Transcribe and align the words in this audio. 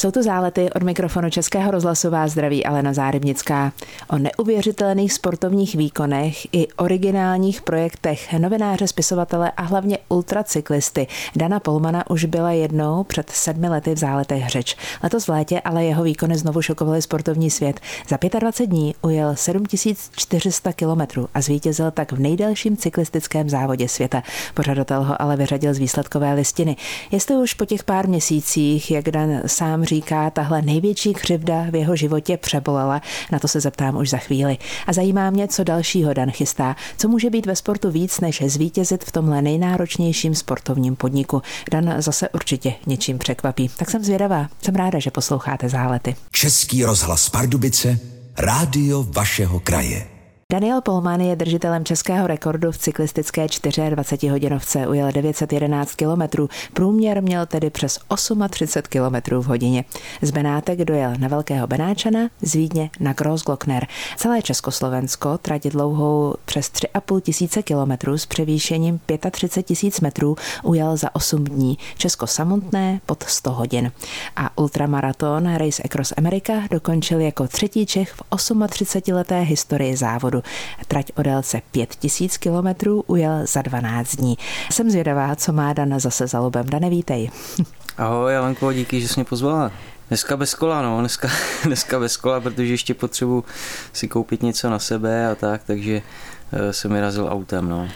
Jsou 0.00 0.10
to 0.10 0.22
zálety 0.22 0.70
od 0.72 0.82
mikrofonu 0.82 1.30
Českého 1.30 1.70
rozhlasová 1.70 2.28
zdraví 2.28 2.66
Alena 2.66 2.92
Zárybnická. 2.92 3.72
O 4.08 4.18
neuvěřitelných 4.18 5.12
sportovních 5.12 5.74
výkonech 5.74 6.54
i 6.54 6.68
originálních 6.76 7.62
projektech 7.62 8.32
novináře, 8.32 8.88
spisovatele 8.88 9.52
a 9.56 9.62
hlavně 9.62 9.98
ultracyklisty 10.08 11.06
Dana 11.36 11.60
Polmana 11.60 12.10
už 12.10 12.24
byla 12.24 12.50
jednou 12.52 13.04
před 13.04 13.30
sedmi 13.30 13.68
lety 13.68 13.94
v 13.94 13.98
záletech 13.98 14.48
řeč. 14.48 14.76
Letos 15.02 15.24
v 15.24 15.28
létě 15.28 15.60
ale 15.60 15.84
jeho 15.84 16.02
výkony 16.02 16.38
znovu 16.38 16.62
šokovaly 16.62 17.02
sportovní 17.02 17.50
svět. 17.50 17.80
Za 18.08 18.18
25 18.38 18.66
dní 18.66 18.94
ujel 19.02 19.36
7400 19.36 20.72
kilometrů 20.72 21.28
a 21.34 21.40
zvítězil 21.40 21.90
tak 21.90 22.12
v 22.12 22.20
nejdelším 22.20 22.76
cyklistickém 22.76 23.50
závodě 23.50 23.88
světa. 23.88 24.22
Pořadatel 24.54 25.04
ho 25.04 25.22
ale 25.22 25.36
vyřadil 25.36 25.74
z 25.74 25.78
výsledkové 25.78 26.34
listiny. 26.34 26.76
Jestli 27.10 27.36
už 27.36 27.54
po 27.54 27.64
těch 27.64 27.84
pár 27.84 28.08
měsících, 28.08 28.90
jak 28.90 29.04
Dan 29.10 29.40
sám 29.46 29.89
říká, 29.90 30.30
tahle 30.30 30.62
největší 30.62 31.14
křivda 31.14 31.66
v 31.70 31.74
jeho 31.74 31.96
životě 31.96 32.36
přebolela, 32.36 33.02
na 33.32 33.38
to 33.38 33.48
se 33.48 33.60
zeptám 33.60 33.96
už 33.96 34.10
za 34.10 34.18
chvíli. 34.18 34.58
A 34.86 34.92
zajímá 34.92 35.30
mě, 35.30 35.48
co 35.48 35.64
dalšího 35.64 36.14
Dan 36.14 36.30
chystá, 36.30 36.76
co 36.96 37.08
může 37.08 37.30
být 37.30 37.46
ve 37.46 37.56
sportu 37.56 37.90
víc, 37.90 38.20
než 38.20 38.42
zvítězit 38.46 39.04
v 39.04 39.12
tomhle 39.12 39.42
nejnáročnějším 39.42 40.34
sportovním 40.34 40.96
podniku. 40.96 41.42
Dan 41.70 41.94
zase 41.98 42.28
určitě 42.28 42.74
něčím 42.86 43.18
překvapí. 43.18 43.70
Tak 43.76 43.90
jsem 43.90 44.04
zvědavá. 44.04 44.48
Jsem 44.62 44.74
ráda, 44.74 44.98
že 44.98 45.10
posloucháte 45.10 45.68
zálety. 45.68 46.16
Český 46.32 46.84
rozhlas 46.84 47.28
Pardubice, 47.28 47.98
rádio 48.38 49.06
vašeho 49.08 49.60
kraje. 49.60 50.19
Daniel 50.50 50.80
Polman 50.80 51.20
je 51.20 51.36
držitelem 51.36 51.84
českého 51.84 52.26
rekordu 52.26 52.72
v 52.72 52.78
cyklistické 52.78 53.46
24 53.90 54.28
hodinovce. 54.28 54.86
Ujel 54.86 55.12
911 55.12 55.94
km. 55.94 56.46
Průměr 56.74 57.22
měl 57.22 57.46
tedy 57.46 57.70
přes 57.70 57.98
38 58.50 58.82
km 58.88 59.34
v 59.34 59.44
hodině. 59.44 59.84
Z 60.22 60.30
Benátek 60.30 60.78
dojel 60.78 61.12
na 61.18 61.28
Velkého 61.28 61.66
Benáčana, 61.66 62.20
z 62.42 62.54
Vídně 62.54 62.90
na 63.00 63.12
Grossglockner. 63.12 63.86
Celé 64.16 64.42
Československo 64.42 65.38
trať 65.38 65.66
dlouhou 65.66 66.34
přes 66.44 66.66
3,5 66.66 67.20
tisíce 67.20 67.62
kilometrů 67.62 68.18
s 68.18 68.26
převýšením 68.26 69.00
35 69.30 69.66
tisíc 69.66 70.00
metrů 70.00 70.36
ujel 70.62 70.96
za 70.96 71.14
8 71.14 71.44
dní. 71.44 71.78
Česko 71.98 72.26
samotné 72.26 73.00
pod 73.06 73.22
100 73.22 73.50
hodin. 73.50 73.92
A 74.36 74.58
ultramaraton 74.58 75.54
Race 75.56 75.82
Across 75.82 76.12
America 76.16 76.52
dokončil 76.70 77.20
jako 77.20 77.48
třetí 77.48 77.86
Čech 77.86 78.12
v 78.12 78.22
38 78.68 79.14
leté 79.14 79.40
historii 79.40 79.96
závodu. 79.96 80.39
Trať 80.88 81.12
o 81.14 81.22
délce 81.22 81.62
5000 81.70 82.36
kilometrů 82.36 83.04
ujel 83.06 83.46
za 83.46 83.62
12 83.62 84.16
dní. 84.16 84.38
Jsem 84.70 84.90
zvědavá, 84.90 85.36
co 85.36 85.52
má 85.52 85.72
Dana 85.72 85.98
zase 85.98 86.26
za 86.26 86.40
lubem. 86.40 86.66
Dane, 86.66 86.90
vítej. 86.90 87.30
Ahoj, 87.98 88.36
Alenko, 88.36 88.72
díky, 88.72 89.00
že 89.00 89.08
jsi 89.08 89.14
mě 89.16 89.24
pozvala. 89.24 89.72
Dneska 90.08 90.36
bez 90.36 90.54
kola, 90.54 90.82
no, 90.82 91.00
dneska, 91.00 91.28
dneska 91.64 91.98
bez 92.00 92.16
kola, 92.16 92.40
protože 92.40 92.72
ještě 92.72 92.94
potřebuji 92.94 93.44
si 93.92 94.08
koupit 94.08 94.42
něco 94.42 94.70
na 94.70 94.78
sebe 94.78 95.26
a 95.26 95.34
tak, 95.34 95.62
takže 95.66 96.02
jsem 96.70 96.92
vyrazil 96.92 97.28
autem. 97.30 97.68
No. 97.68 97.88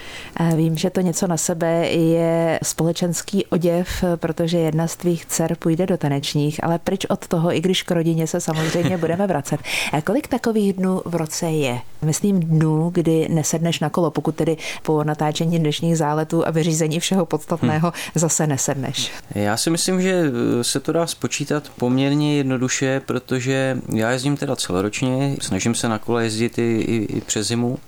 Vím, 0.57 0.77
že 0.77 0.91
to 0.91 1.01
něco 1.01 1.27
na 1.27 1.37
sebe 1.37 1.89
je 1.89 2.61
společenský 2.63 3.47
oděv, 3.47 4.05
protože 4.17 4.59
jedna 4.59 4.87
z 4.87 4.97
tvých 4.97 5.27
dcer 5.27 5.57
půjde 5.59 5.87
do 5.87 5.97
tanečních, 5.97 6.65
ale 6.65 6.79
pryč 6.79 7.05
od 7.05 7.29
toho, 7.29 7.57
i 7.57 7.61
když 7.61 7.83
k 7.83 7.91
rodině 7.91 8.27
se 8.27 8.41
samozřejmě 8.41 8.97
budeme 9.05 9.27
vracet. 9.27 9.61
A 9.93 10.01
kolik 10.01 10.29
takových 10.29 10.73
dnů 10.73 11.03
v 11.05 11.15
roce 11.15 11.47
je? 11.47 11.81
Myslím 12.03 12.41
dnů, 12.41 12.91
kdy 12.95 13.29
nesedneš 13.29 13.81
na 13.81 13.91
kolo, 13.91 14.11
pokud 14.11 14.35
tedy 14.35 14.57
po 14.83 15.05
natáčení 15.05 15.59
dnešních 15.59 15.99
záletů 15.99 16.47
a 16.47 16.51
vyřízení 16.51 17.01
všeho 17.01 17.27
podstatného 17.27 17.89
hmm. 17.89 18.11
zase 18.15 18.47
nesedneš. 18.47 19.13
Já 19.35 19.57
si 19.57 19.71
myslím, 19.71 20.03
že 20.03 20.23
eh, 20.61 20.65
se 20.65 20.81
to 20.81 20.93
dá 20.93 21.07
spočítat 21.07 21.71
poměrně 21.79 22.37
jednoduše, 22.37 23.01
protože 23.07 23.79
já 23.95 24.11
jezdím 24.11 24.37
teda 24.37 24.57
celoročně, 24.57 25.37
snažím 25.41 25.75
se 25.75 25.89
na 25.89 25.99
kole 25.99 26.25
jezdit 26.25 26.59
i, 26.59 26.63
i, 26.63 27.17
i 27.17 27.21
přes 27.21 27.47
zimu. 27.47 27.79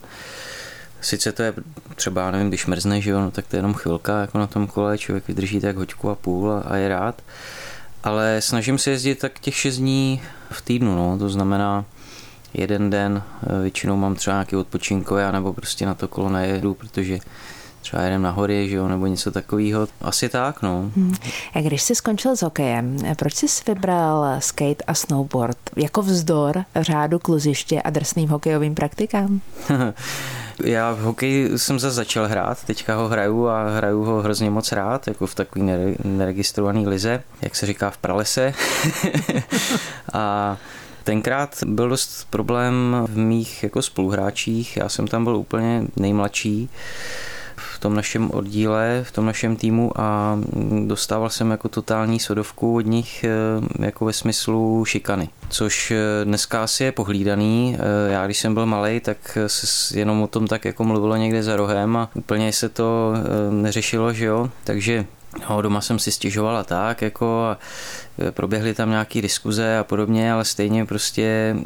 Sice 1.00 1.32
to 1.32 1.42
je 1.42 1.54
třeba, 1.94 2.30
nevím, 2.30 2.48
když 2.48 2.66
mrzne, 2.66 3.00
že 3.00 3.10
jo, 3.10 3.20
no, 3.20 3.30
tak 3.30 3.46
to 3.46 3.56
je 3.56 3.58
jenom 3.58 3.74
chvilka 3.74 4.20
jako 4.20 4.38
na 4.38 4.46
tom 4.46 4.66
kole, 4.66 4.98
člověk 4.98 5.28
vydrží 5.28 5.60
tak 5.60 5.76
hoďku 5.76 6.10
a 6.10 6.14
půl 6.14 6.52
a, 6.52 6.60
a 6.60 6.76
je 6.76 6.88
rád. 6.88 7.22
Ale 8.04 8.40
snažím 8.40 8.78
se 8.78 8.90
jezdit 8.90 9.18
tak 9.18 9.40
těch 9.40 9.54
6 9.56 9.76
dní 9.76 10.22
v 10.50 10.62
týdnu, 10.62 10.96
no, 10.96 11.18
to 11.18 11.28
znamená 11.28 11.84
jeden 12.54 12.90
den, 12.90 13.22
eh, 13.42 13.62
většinou 13.62 13.96
mám 13.96 14.14
třeba 14.14 14.36
nějaký 14.36 14.56
odpočinkové, 14.56 15.32
nebo 15.32 15.52
prostě 15.52 15.86
na 15.86 15.94
to 15.94 16.08
kolo 16.08 16.28
nejedu, 16.28 16.74
protože 16.74 17.18
třeba 17.80 18.02
jedem 18.02 18.22
na 18.22 18.30
hory, 18.30 18.68
že 18.68 18.76
jo, 18.76 18.88
nebo 18.88 19.06
něco 19.06 19.30
takového. 19.30 19.88
Asi 20.00 20.28
tak, 20.28 20.62
no. 20.62 20.90
Hmm. 20.96 21.14
A 21.54 21.60
když 21.60 21.82
jsi 21.82 21.94
skončil 21.94 22.36
s 22.36 22.42
hokejem, 22.42 22.96
proč 23.16 23.34
jsi 23.34 23.46
vybral 23.66 24.36
skate 24.38 24.84
a 24.86 24.94
snowboard 24.94 25.58
jako 25.76 26.02
vzdor 26.02 26.64
řádu 26.76 27.18
kluziště 27.18 27.82
a 27.82 27.90
drsným 27.90 28.28
hokejovým 28.28 28.74
praktikám? 28.74 29.40
Já 30.64 30.92
v 30.92 30.98
hokeji 30.98 31.58
jsem 31.58 31.78
zase 31.78 31.94
začal 31.94 32.28
hrát, 32.28 32.64
teďka 32.64 32.94
ho 32.96 33.08
hraju 33.08 33.48
a 33.48 33.76
hraju 33.76 34.04
ho 34.04 34.22
hrozně 34.22 34.50
moc 34.50 34.72
rád, 34.72 35.08
jako 35.08 35.26
v 35.26 35.34
takový 35.34 35.64
neregistrovaný 36.04 36.86
lize, 36.86 37.22
jak 37.42 37.56
se 37.56 37.66
říká 37.66 37.90
v 37.90 37.98
pralese. 37.98 38.54
a 40.12 40.56
Tenkrát 41.06 41.64
byl 41.66 41.88
dost 41.88 42.26
problém 42.30 42.96
v 43.08 43.16
mých 43.16 43.62
jako 43.62 43.82
spoluhráčích, 43.82 44.76
já 44.76 44.88
jsem 44.88 45.06
tam 45.06 45.24
byl 45.24 45.36
úplně 45.36 45.82
nejmladší 45.96 46.70
v 47.56 47.78
tom 47.78 47.94
našem 47.94 48.30
oddíle, 48.30 49.04
v 49.08 49.12
tom 49.12 49.26
našem 49.26 49.56
týmu 49.56 50.00
a 50.00 50.38
dostával 50.86 51.30
jsem 51.30 51.50
jako 51.50 51.68
totální 51.68 52.20
sodovku 52.20 52.74
od 52.74 52.86
nich 52.86 53.24
eh, 53.24 53.84
jako 53.86 54.04
ve 54.04 54.12
smyslu 54.12 54.84
šikany, 54.84 55.28
což 55.48 55.90
eh, 55.90 56.24
dneska 56.24 56.62
asi 56.62 56.84
je 56.84 56.92
pohlídaný. 56.92 57.76
Eh, 57.78 58.12
já 58.12 58.24
když 58.24 58.38
jsem 58.38 58.54
byl 58.54 58.66
malý, 58.66 59.00
tak 59.00 59.38
se 59.46 59.98
jenom 59.98 60.22
o 60.22 60.26
tom 60.26 60.46
tak 60.46 60.64
jako 60.64 60.84
mluvilo 60.84 61.16
někde 61.16 61.42
za 61.42 61.56
rohem 61.56 61.96
a 61.96 62.10
úplně 62.14 62.52
se 62.52 62.68
to 62.68 63.14
neřešilo, 63.50 64.12
že 64.12 64.24
jo, 64.24 64.50
takže 64.64 65.06
No, 65.50 65.62
doma 65.62 65.80
jsem 65.80 65.98
si 65.98 66.12
stěžovala 66.12 66.64
tak, 66.64 67.02
jako 67.02 67.44
a 67.44 67.58
proběhly 68.30 68.74
tam 68.74 68.90
nějaké 68.90 69.22
diskuze 69.22 69.78
a 69.78 69.84
podobně, 69.84 70.32
ale 70.32 70.44
stejně 70.44 70.84
prostě 70.84 71.56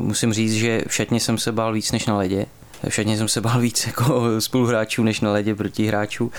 musím 0.00 0.32
říct, 0.32 0.52
že 0.52 0.82
v 0.86 0.94
šatně 0.94 1.20
jsem 1.20 1.38
se 1.38 1.52
bál 1.52 1.72
víc 1.72 1.92
než 1.92 2.06
na 2.06 2.16
ledě. 2.16 2.46
Všadně 2.88 3.16
jsem 3.16 3.28
se 3.28 3.40
bál 3.40 3.60
víc 3.60 3.86
jako 3.86 4.24
spoluhráčů 4.38 5.02
než 5.02 5.20
na 5.20 5.32
ledě 5.32 5.54
proti 5.54 5.86
hráčů. 5.86 6.32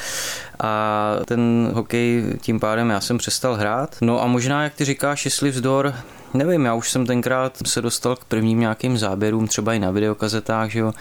A 0.60 1.12
ten 1.26 1.72
hokej 1.74 2.24
tím 2.42 2.60
pádem 2.60 2.90
já 2.90 3.02
jsem 3.02 3.18
přestal 3.18 3.56
hrát. 3.56 3.96
No 4.02 4.24
a 4.24 4.28
možná, 4.28 4.64
jak 4.64 4.74
ty 4.74 4.86
říkáš, 4.86 5.26
jestli 5.26 5.50
vzdor, 5.50 5.94
nevím, 6.34 6.66
já 6.66 6.74
už 6.74 6.92
jsem 6.92 7.06
tenkrát 7.06 7.58
se 7.66 7.82
dostal 7.82 8.16
k 8.16 8.26
prvním 8.26 8.60
nějakým 8.60 8.98
záběrům, 8.98 9.48
třeba 9.48 9.74
i 9.74 9.80
na 9.80 9.92
videokazetách, 9.92 10.70
že 10.70 10.80
jo, 10.80 10.94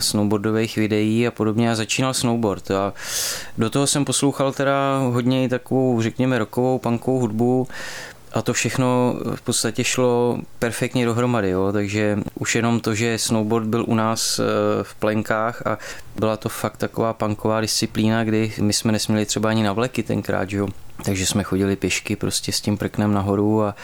snowboardových 0.00 0.76
videí 0.76 1.26
a 1.26 1.30
podobně 1.30 1.70
a 1.70 1.74
začínal 1.74 2.14
snowboard. 2.14 2.70
A 2.70 2.92
do 3.58 3.70
toho 3.70 3.86
jsem 3.86 4.04
poslouchal 4.04 4.52
teda 4.52 4.98
hodně 4.98 5.48
takovou, 5.48 6.02
řekněme, 6.02 6.38
rokovou, 6.38 6.78
punkovou 6.78 7.18
hudbu, 7.18 7.68
a 8.38 8.42
to 8.42 8.52
všechno 8.52 9.14
v 9.34 9.40
podstatě 9.40 9.84
šlo 9.84 10.38
perfektně 10.58 11.06
dohromady, 11.06 11.50
jo? 11.50 11.72
takže 11.72 12.18
už 12.34 12.54
jenom 12.54 12.80
to, 12.80 12.94
že 12.94 13.18
snowboard 13.18 13.66
byl 13.66 13.84
u 13.88 13.94
nás 13.94 14.38
eh, 14.38 14.44
v 14.82 14.94
plenkách 14.94 15.66
a 15.66 15.78
byla 16.16 16.36
to 16.36 16.48
fakt 16.48 16.76
taková 16.76 17.12
punková 17.12 17.60
disciplína, 17.60 18.24
kdy 18.24 18.52
my 18.60 18.72
jsme 18.72 18.92
nesměli 18.92 19.26
třeba 19.26 19.50
ani 19.50 19.62
na 19.62 19.72
vleky 19.72 20.02
tenkrát, 20.02 20.52
jo? 20.52 20.68
Takže 21.04 21.26
jsme 21.26 21.42
chodili 21.42 21.76
pěšky 21.76 22.16
prostě 22.16 22.52
s 22.52 22.60
tím 22.60 22.76
prknem 22.76 23.12
nahoru 23.12 23.62
a, 23.62 23.74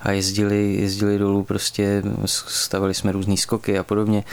a 0.00 0.12
jezdili, 0.12 0.74
jezdili 0.74 1.18
dolů, 1.18 1.44
prostě 1.44 2.02
stavili 2.24 2.94
jsme 2.94 3.12
různé 3.12 3.36
skoky 3.36 3.78
a 3.78 3.82
podobně. 3.82 4.24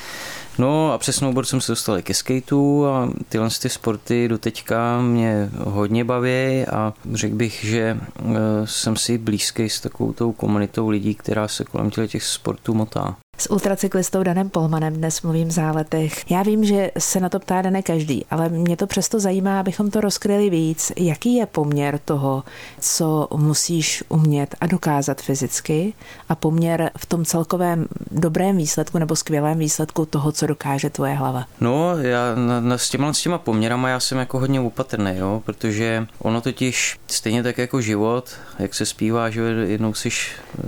No 0.57 0.93
a 0.93 0.97
přes 0.97 1.15
snowboard 1.15 1.47
jsem 1.47 1.61
se 1.61 1.71
dostal 1.71 2.01
ke 2.01 2.13
skateu 2.13 2.85
a 2.85 3.09
tyhle 3.29 3.49
ty 3.61 3.69
sporty 3.69 4.27
do 4.27 4.37
teďka 4.37 5.01
mě 5.01 5.49
hodně 5.57 6.03
baví 6.03 6.65
a 6.65 6.93
řekl 7.13 7.35
bych, 7.35 7.63
že 7.63 7.97
eh, 8.19 8.23
jsem 8.65 8.95
si 8.95 9.17
blízký 9.17 9.69
s 9.69 9.79
takovou 9.81 10.13
tou 10.13 10.31
komunitou 10.31 10.89
lidí, 10.89 11.15
která 11.15 11.47
se 11.47 11.63
kolem 11.63 11.91
těch 11.91 12.23
sportů 12.23 12.73
motá. 12.73 13.15
S 13.39 13.51
ultracyklistou 13.51 14.23
Danem 14.23 14.49
Polmanem 14.49 14.93
dnes 14.93 15.21
mluvím 15.21 15.47
v 15.47 15.51
záletech. 15.51 16.31
Já 16.31 16.43
vím, 16.43 16.63
že 16.63 16.91
se 16.97 17.19
na 17.19 17.29
to 17.29 17.39
ptá 17.39 17.61
Dane 17.61 17.81
každý, 17.81 18.25
ale 18.31 18.49
mě 18.49 18.77
to 18.77 18.87
přesto 18.87 19.19
zajímá, 19.19 19.59
abychom 19.59 19.91
to 19.91 20.01
rozkryli 20.01 20.49
víc. 20.49 20.91
Jaký 20.95 21.35
je 21.35 21.45
poměr 21.45 21.99
toho, 22.05 22.43
co 22.79 23.27
musíš 23.35 24.03
umět 24.09 24.55
a 24.61 24.67
dokázat 24.67 25.21
fyzicky 25.21 25.93
a 26.29 26.35
poměr 26.35 26.91
v 26.97 27.05
tom 27.05 27.25
celkovém 27.25 27.87
dobrém 28.11 28.57
výsledku 28.57 28.97
nebo 28.97 29.15
skvělém 29.15 29.59
výsledku 29.59 30.05
toho, 30.05 30.31
co 30.31 30.47
dokáže 30.47 30.89
tvoje 30.89 31.13
hlava? 31.13 31.45
No, 31.61 31.97
já 31.97 32.35
na, 32.35 32.61
na, 32.61 32.77
s, 32.77 32.89
těma, 32.89 33.13
s 33.13 33.21
těma 33.21 33.37
poměrama 33.37 33.89
já 33.89 33.99
jsem 33.99 34.17
jako 34.17 34.39
hodně 34.39 34.61
opatrný, 34.61 35.11
jo, 35.15 35.41
protože 35.45 36.07
ono 36.19 36.41
totiž 36.41 36.99
stejně 37.07 37.43
tak 37.43 37.57
jako 37.57 37.81
život, 37.81 38.29
jak 38.59 38.75
se 38.75 38.85
zpívá, 38.85 39.29
že 39.29 39.41
jednou 39.41 39.93
jsi 39.93 40.09
eh, 40.09 40.61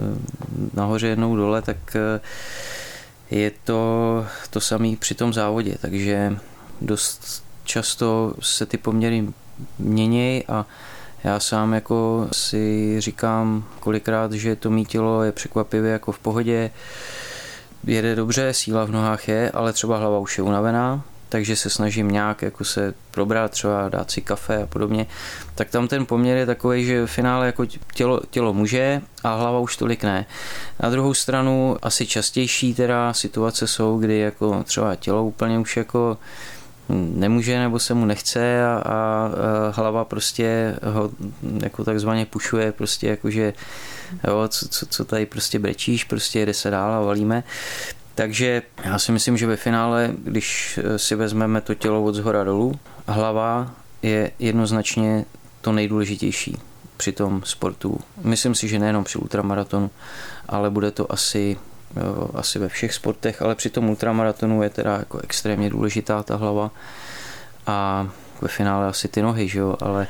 nahoře, 0.74 1.08
jednou 1.08 1.36
dole, 1.36 1.62
tak 1.62 1.78
eh, 1.96 2.20
je 3.32 3.52
to 3.64 4.26
to 4.50 4.62
samé 4.62 4.96
při 5.00 5.16
tom 5.16 5.34
závodě, 5.34 5.76
takže 5.82 6.38
dost 6.82 7.44
často 7.64 8.34
se 8.42 8.66
ty 8.66 8.78
poměry 8.78 9.28
měnějí 9.80 10.48
a 10.48 10.66
Já 11.24 11.40
sám 11.40 11.74
jako 11.74 12.28
si 12.32 12.96
říkám 13.02 13.64
kolikrát, 13.80 14.32
že 14.32 14.56
to 14.56 14.70
mý 14.70 14.86
tělo 14.86 15.24
je 15.24 15.32
překvapivě 15.32 15.92
jako 15.92 16.12
v 16.12 16.20
pohodě, 16.20 16.72
jede 17.84 18.16
dobře, 18.16 18.54
síla 18.54 18.86
v 18.86 18.92
nohách 18.92 19.28
je, 19.28 19.52
ale 19.52 19.74
třeba 19.74 19.98
hlava 19.98 20.20
už 20.20 20.38
je 20.38 20.44
unavená, 20.44 21.04
takže 21.30 21.56
se 21.56 21.70
snažím 21.70 22.12
nějak 22.12 22.42
jako 22.42 22.64
se 22.64 22.94
probrat, 23.12 23.52
třeba 23.52 23.90
dát 23.90 24.12
si 24.12 24.22
kafe 24.22 24.64
a 24.64 24.66
podobně, 24.66 25.08
tak 25.56 25.70
tam 25.70 25.88
ten 25.88 26.06
poměr 26.06 26.38
je 26.38 26.46
takový, 26.46 26.86
že 26.86 27.06
v 27.06 27.12
finále 27.12 27.46
jako 27.46 27.66
tělo, 27.94 28.22
tělo 28.30 28.54
může 28.54 29.02
a 29.24 29.36
hlava 29.36 29.60
už 29.60 29.78
tolik 29.78 30.04
ne. 30.04 30.26
Na 30.80 30.90
druhou 30.90 31.14
stranu 31.14 31.78
asi 31.82 32.08
častější 32.08 32.74
teda 32.74 33.14
situace 33.14 33.68
jsou, 33.68 34.00
kdy 34.00 34.20
jako 34.20 34.64
třeba 34.64 34.96
tělo 34.96 35.26
úplně 35.26 35.60
už 35.60 35.78
jako 35.78 36.18
nemůže 36.90 37.60
nebo 37.60 37.80
se 37.80 37.94
mu 37.94 38.06
nechce 38.06 38.66
a, 38.66 38.82
a 38.86 39.30
hlava 39.72 40.06
prostě 40.06 40.76
ho 40.84 41.12
jako 41.64 41.84
takzvaně 41.84 42.26
pušuje 42.26 42.72
prostě 42.72 43.08
jakože 43.08 43.54
jo, 44.28 44.48
co, 44.48 44.68
co, 44.68 44.86
co 44.86 45.06
tady 45.06 45.26
prostě 45.26 45.60
brečíš, 45.60 46.04
prostě 46.04 46.40
jede 46.40 46.54
se 46.54 46.70
dál 46.70 46.94
a 46.94 47.02
valíme. 47.02 47.44
Takže 48.20 48.62
já 48.84 49.00
si 49.00 49.12
myslím, 49.12 49.38
že 49.38 49.48
ve 49.48 49.56
finále, 49.56 50.12
když 50.24 50.80
si 50.98 51.16
vezmeme 51.16 51.62
to 51.62 51.74
tělo 51.74 52.04
od 52.04 52.16
zhora 52.16 52.44
dolů, 52.44 52.80
hlava 53.08 53.72
je 54.02 54.32
jednoznačně 54.40 55.26
to 55.62 55.72
nejdůležitější 55.72 56.58
při 56.98 57.12
tom 57.12 57.42
sportu. 57.46 58.00
Myslím 58.24 58.56
si, 58.56 58.68
že 58.68 58.80
nejenom 58.80 59.04
při 59.04 59.18
ultramaratonu, 59.18 59.92
ale 60.50 60.70
bude 60.70 60.92
to 60.92 61.12
asi 61.12 61.58
jo, 61.96 62.30
asi 62.34 62.60
ve 62.60 62.70
všech 62.70 62.94
sportech, 62.94 63.42
ale 63.42 63.56
při 63.56 63.70
tom 63.70 63.90
ultramaratonu 63.90 64.64
je 64.64 64.70
teda 64.70 64.98
jako 64.98 65.18
extrémně 65.18 65.70
důležitá 65.70 66.24
ta 66.24 66.36
hlava 66.36 66.72
a 67.68 68.08
ve 68.42 68.48
finále 68.48 68.88
asi 68.88 69.08
ty 69.08 69.22
nohy, 69.22 69.48
že 69.48 69.60
jo, 69.60 69.76
ale, 69.82 70.08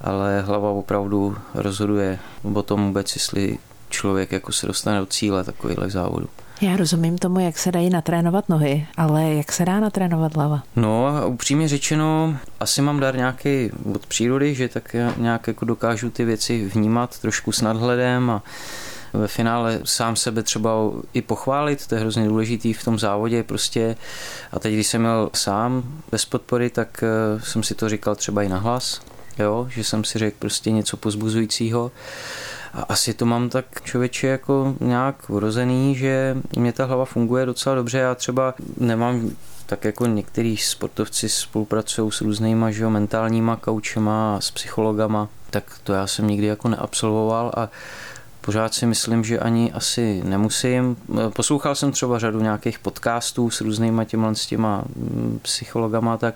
ale 0.00 0.40
hlava 0.40 0.70
opravdu 0.70 1.36
rozhoduje 1.54 2.18
o 2.54 2.62
tom 2.62 2.86
vůbec, 2.86 3.16
jestli 3.16 3.58
člověk 3.88 4.32
jako 4.32 4.52
se 4.52 4.66
dostane 4.66 5.00
do 5.00 5.06
cíle 5.06 5.44
takovýhle 5.44 5.90
závodu. 5.90 6.28
Já 6.60 6.76
rozumím 6.76 7.18
tomu, 7.18 7.40
jak 7.40 7.58
se 7.58 7.72
dají 7.72 7.90
natrénovat 7.90 8.48
nohy, 8.48 8.86
ale 8.96 9.34
jak 9.34 9.52
se 9.52 9.64
dá 9.64 9.80
natrénovat 9.80 10.36
hlava? 10.36 10.62
No 10.76 11.06
upřímně 11.26 11.68
řečeno, 11.68 12.36
asi 12.60 12.82
mám 12.82 13.00
dar 13.00 13.16
nějaký 13.16 13.70
od 13.94 14.06
přírody, 14.06 14.54
že 14.54 14.68
tak 14.68 14.96
nějak 15.16 15.46
jako 15.46 15.64
dokážu 15.64 16.10
ty 16.10 16.24
věci 16.24 16.70
vnímat 16.74 17.18
trošku 17.18 17.52
s 17.52 17.60
nadhledem 17.60 18.30
a 18.30 18.42
ve 19.12 19.28
finále 19.28 19.80
sám 19.84 20.16
sebe 20.16 20.42
třeba 20.42 20.70
i 21.12 21.22
pochválit, 21.22 21.86
to 21.86 21.94
je 21.94 22.00
hrozně 22.00 22.28
důležitý 22.28 22.72
v 22.72 22.84
tom 22.84 22.98
závodě 22.98 23.42
prostě. 23.42 23.96
A 24.52 24.58
teď, 24.58 24.74
když 24.74 24.86
jsem 24.86 25.00
měl 25.00 25.30
sám 25.34 25.82
bez 26.10 26.24
podpory, 26.24 26.70
tak 26.70 27.02
eh, 27.02 27.40
jsem 27.40 27.62
si 27.62 27.74
to 27.74 27.88
říkal 27.88 28.16
třeba 28.16 28.42
i 28.42 28.48
nahlas, 28.48 29.00
jo, 29.38 29.66
že 29.70 29.84
jsem 29.84 30.04
si 30.04 30.18
řekl 30.18 30.36
prostě 30.38 30.70
něco 30.70 30.96
pozbuzujícího. 30.96 31.90
A 32.76 32.82
asi 32.82 33.14
to 33.14 33.26
mám 33.26 33.48
tak 33.48 33.64
člověče 33.84 34.26
jako 34.26 34.74
nějak 34.80 35.30
urozený, 35.30 35.94
že 35.94 36.36
mě 36.56 36.72
ta 36.72 36.84
hlava 36.84 37.04
funguje 37.04 37.46
docela 37.46 37.74
dobře. 37.74 37.98
Já 37.98 38.14
třeba 38.14 38.54
nemám 38.76 39.30
tak 39.66 39.84
jako 39.84 40.06
některý 40.06 40.56
sportovci 40.56 41.28
spolupracují 41.28 42.12
s 42.12 42.20
různýma 42.20 42.70
že 42.70 42.88
mentálníma 42.88 43.56
koučema 43.56 44.36
a 44.36 44.40
s 44.40 44.50
psychologama, 44.50 45.28
tak 45.50 45.64
to 45.84 45.92
já 45.92 46.06
jsem 46.06 46.26
nikdy 46.26 46.46
jako 46.46 46.68
neabsolvoval 46.68 47.52
a 47.56 47.68
pořád 48.40 48.74
si 48.74 48.86
myslím, 48.86 49.24
že 49.24 49.38
ani 49.38 49.72
asi 49.72 50.22
nemusím. 50.24 50.96
Poslouchal 51.34 51.74
jsem 51.74 51.92
třeba 51.92 52.18
řadu 52.18 52.40
nějakých 52.40 52.78
podcastů 52.78 53.50
s 53.50 53.60
různýma 53.60 54.04
těma 54.04 54.34
s 54.34 54.46
těma 54.46 54.84
mm, 54.96 55.38
psychologama, 55.42 56.16
tak 56.16 56.34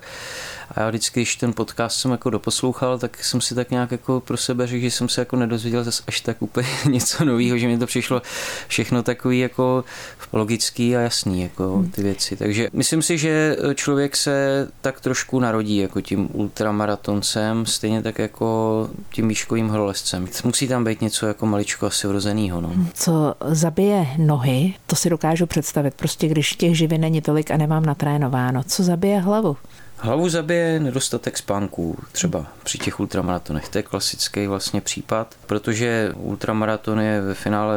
a 0.71 0.81
já 0.81 0.89
vždycky, 0.89 1.21
když 1.21 1.37
ten 1.37 1.53
podcast 1.53 2.01
jsem 2.01 2.11
jako 2.11 2.31
doposlouchal, 2.31 2.99
tak 2.99 3.25
jsem 3.25 3.41
si 3.41 3.55
tak 3.55 3.71
nějak 3.71 3.91
jako 3.91 4.21
pro 4.21 4.37
sebe 4.37 4.67
řekl, 4.67 4.83
že 4.83 4.91
jsem 4.91 5.09
se 5.09 5.21
jako 5.21 5.37
nedozvěděl 5.37 5.85
zase 5.85 6.03
až 6.07 6.21
tak 6.21 6.43
úplně 6.43 6.69
něco 6.91 7.25
nového, 7.25 7.59
že 7.59 7.67
mi 7.67 7.79
to 7.79 7.87
přišlo 7.87 8.23
všechno 8.69 9.03
takový 9.03 9.39
jako 9.39 9.85
logický 10.33 10.97
a 10.97 11.01
jasný, 11.01 11.43
jako 11.43 11.77
hmm. 11.77 11.91
ty 11.91 12.03
věci. 12.03 12.37
Takže 12.37 12.69
myslím 12.73 13.03
si, 13.03 13.19
že 13.19 13.57
člověk 13.75 14.17
se 14.17 14.69
tak 14.81 15.01
trošku 15.01 15.41
narodí 15.41 15.77
jako 15.77 16.01
tím 16.01 16.29
ultramaratoncem, 16.33 17.67
stejně 17.67 18.03
tak 18.03 18.19
jako 18.19 18.91
tím 19.13 19.29
výškovým 19.29 19.69
horolezcem. 19.69 20.29
Musí 20.45 20.69
tam 20.69 20.85
být 20.85 21.01
něco 21.01 21.27
jako 21.27 21.47
maličko 21.47 21.87
asi 21.87 22.07
vrozenýho. 22.07 22.61
No. 22.61 22.73
Co 22.95 23.35
zabije 23.47 24.07
nohy, 24.19 24.75
to 24.87 24.97
si 24.97 25.11
dokážu 25.11 25.47
představit. 25.47 25.95
Prostě 25.95 26.29
když 26.29 26.53
těch 26.53 26.79
živin 26.79 27.01
není 27.01 27.21
tolik 27.21 27.51
a 27.51 27.57
nemám 27.57 27.87
natrénováno. 27.87 28.63
Co 28.63 28.83
zabije 28.83 29.21
hlavu? 29.21 29.57
Hlavu 30.03 30.29
zabije 30.29 30.81
nedostatek 30.81 31.39
spánků, 31.39 31.99
třeba 32.13 32.47
při 32.65 32.79
těch 32.79 33.01
ultramaratonech. 33.01 33.69
To 33.69 33.79
je 33.79 33.83
klasický 33.83 34.47
vlastně 34.47 34.81
případ, 34.81 35.35
protože 35.47 36.13
ultramaraton 36.17 37.01
je 37.01 37.21
ve 37.21 37.35
finále 37.35 37.77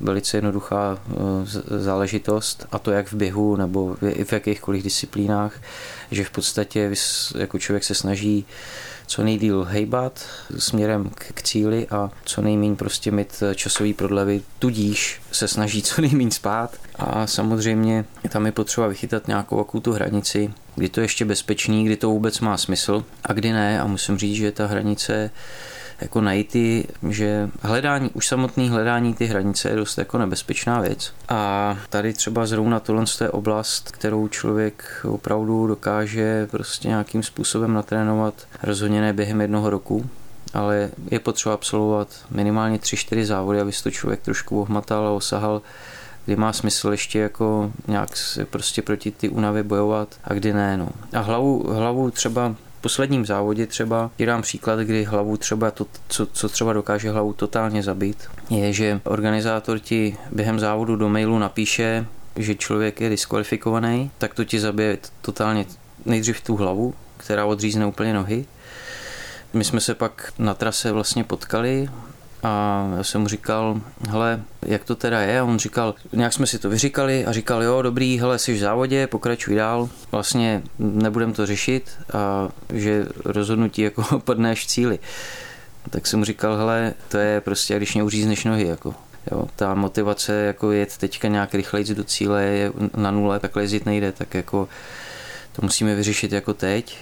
velice 0.00 0.36
jednoduchá 0.36 0.98
e, 0.98 1.78
záležitost, 1.80 2.66
a 2.72 2.78
to 2.78 2.90
jak 2.90 3.12
v 3.12 3.14
běhu 3.14 3.56
nebo 3.56 3.96
i 4.08 4.24
v 4.24 4.32
jakýchkoliv 4.32 4.84
disciplínách, 4.84 5.60
že 6.10 6.24
v 6.24 6.30
podstatě 6.30 6.90
jako 7.38 7.58
člověk 7.58 7.84
se 7.84 7.94
snaží 7.94 8.46
co 9.08 9.22
nejdíl 9.22 9.64
hejbat 9.64 10.26
směrem 10.58 11.10
k 11.14 11.42
cíli 11.42 11.86
a 11.88 12.10
co 12.24 12.42
nejméně 12.42 12.76
prostě 12.76 13.10
mít 13.10 13.42
časový 13.54 13.94
prodlevy, 13.94 14.42
tudíž 14.58 15.20
se 15.32 15.48
snaží 15.48 15.82
co 15.82 16.00
nejméně 16.00 16.30
spát. 16.30 16.76
A 16.96 17.26
samozřejmě 17.26 18.04
tam 18.28 18.46
je 18.46 18.52
potřeba 18.52 18.86
vychytat 18.86 19.28
nějakou 19.28 19.58
takovou 19.64 19.80
tu 19.80 19.92
hranici, 19.92 20.52
kdy 20.74 20.88
to 20.88 21.00
je 21.00 21.04
ještě 21.04 21.24
bezpečný, 21.24 21.84
kdy 21.84 21.96
to 21.96 22.08
vůbec 22.08 22.40
má 22.40 22.56
smysl 22.56 23.04
a 23.24 23.32
kdy 23.32 23.52
ne. 23.52 23.80
A 23.80 23.86
musím 23.86 24.18
říct, 24.18 24.36
že 24.36 24.52
ta 24.52 24.66
hranice 24.66 25.30
jako 26.00 26.20
najít 26.20 26.56
že 27.08 27.50
hledání, 27.62 28.10
už 28.14 28.28
samotný 28.28 28.68
hledání 28.68 29.14
ty 29.14 29.26
hranice 29.26 29.68
je 29.68 29.76
dost 29.76 29.98
jako 29.98 30.18
nebezpečná 30.18 30.80
věc. 30.80 31.12
A 31.28 31.76
tady 31.90 32.12
třeba 32.12 32.46
zrovna 32.46 32.80
tohle 32.80 33.04
je 33.20 33.30
oblast, 33.30 33.90
kterou 33.90 34.28
člověk 34.28 35.06
opravdu 35.08 35.66
dokáže 35.66 36.46
prostě 36.50 36.88
nějakým 36.88 37.22
způsobem 37.22 37.74
natrénovat, 37.74 38.34
rozhodně 38.62 39.00
ne 39.00 39.12
během 39.12 39.40
jednoho 39.40 39.70
roku, 39.70 40.06
ale 40.54 40.90
je 41.10 41.18
potřeba 41.18 41.54
absolvovat 41.54 42.08
minimálně 42.30 42.76
3-4 42.76 43.24
závody, 43.24 43.60
aby 43.60 43.72
se 43.72 43.82
to 43.82 43.90
člověk 43.90 44.20
trošku 44.20 44.60
ohmatal 44.60 45.06
a 45.06 45.10
osahal 45.10 45.62
kdy 46.28 46.36
má 46.36 46.52
smysl 46.52 46.90
ještě 46.90 47.18
jako 47.18 47.72
nějak 47.86 48.16
se 48.16 48.44
prostě 48.44 48.82
proti 48.82 49.10
ty 49.10 49.28
únavy 49.28 49.62
bojovat 49.62 50.08
a 50.24 50.34
kdy 50.34 50.52
ne. 50.52 50.76
No. 50.76 50.88
A 51.12 51.20
hlavu, 51.20 51.72
hlavu 51.72 52.10
třeba 52.10 52.54
posledním 52.80 53.26
závodě 53.26 53.66
třeba, 53.66 54.10
ti 54.16 54.26
dám 54.26 54.42
příklad, 54.42 54.78
kdy 54.80 55.04
hlavu 55.04 55.36
třeba, 55.36 55.70
to, 55.70 55.86
co, 56.08 56.26
co 56.26 56.48
třeba 56.48 56.72
dokáže 56.72 57.10
hlavu 57.10 57.32
totálně 57.32 57.82
zabít, 57.82 58.28
je, 58.50 58.72
že 58.72 59.00
organizátor 59.04 59.78
ti 59.78 60.16
během 60.32 60.60
závodu 60.60 60.96
do 60.96 61.08
mailu 61.08 61.38
napíše, 61.38 62.06
že 62.36 62.54
člověk 62.54 63.00
je 63.00 63.08
diskvalifikovaný, 63.08 64.10
tak 64.18 64.34
to 64.34 64.44
ti 64.44 64.60
zabije 64.60 64.98
totálně 65.22 65.64
nejdřív 66.04 66.40
tu 66.40 66.56
hlavu, 66.56 66.94
která 67.16 67.44
odřízne 67.44 67.86
úplně 67.86 68.14
nohy. 68.14 68.46
My 69.52 69.64
jsme 69.64 69.80
se 69.80 69.94
pak 69.94 70.32
na 70.38 70.54
trase 70.54 70.92
vlastně 70.92 71.24
potkali 71.24 71.88
a 72.42 72.84
já 72.96 73.04
jsem 73.04 73.20
mu 73.20 73.28
říkal, 73.28 73.80
hele, 74.08 74.42
jak 74.66 74.84
to 74.84 74.94
teda 74.96 75.20
je? 75.20 75.40
A 75.40 75.44
on 75.44 75.58
říkal, 75.58 75.94
nějak 76.12 76.32
jsme 76.32 76.46
si 76.46 76.58
to 76.58 76.70
vyříkali 76.70 77.26
a 77.26 77.32
říkal, 77.32 77.62
jo, 77.62 77.82
dobrý, 77.82 78.20
hele, 78.20 78.38
jsi 78.38 78.54
v 78.54 78.58
závodě, 78.58 79.06
pokračuj 79.06 79.54
dál, 79.54 79.88
vlastně 80.12 80.62
nebudem 80.78 81.32
to 81.32 81.46
řešit 81.46 81.90
a 82.12 82.48
že 82.72 83.06
rozhodnutí 83.24 83.82
jako 83.82 84.18
padneš 84.24 84.64
v 84.64 84.66
cíli. 84.66 84.98
Tak 85.90 86.06
jsem 86.06 86.18
mu 86.18 86.24
říkal, 86.24 86.56
hele, 86.56 86.94
to 87.08 87.18
je 87.18 87.40
prostě, 87.40 87.76
když 87.76 87.94
mě 87.94 88.02
uřízneš 88.02 88.44
nohy, 88.44 88.66
jako. 88.66 88.94
Jo, 89.32 89.48
ta 89.56 89.74
motivace 89.74 90.32
jako 90.32 90.72
jet 90.72 90.96
teďka 90.96 91.28
nějak 91.28 91.54
rychleji 91.54 91.94
do 91.94 92.04
cíle 92.04 92.44
je 92.44 92.72
na 92.96 93.10
nule, 93.10 93.40
takhle 93.40 93.62
jezdit 93.62 93.86
nejde, 93.86 94.12
tak 94.12 94.34
jako 94.34 94.68
to 95.52 95.62
musíme 95.62 95.94
vyřešit 95.94 96.32
jako 96.32 96.54
teď 96.54 96.98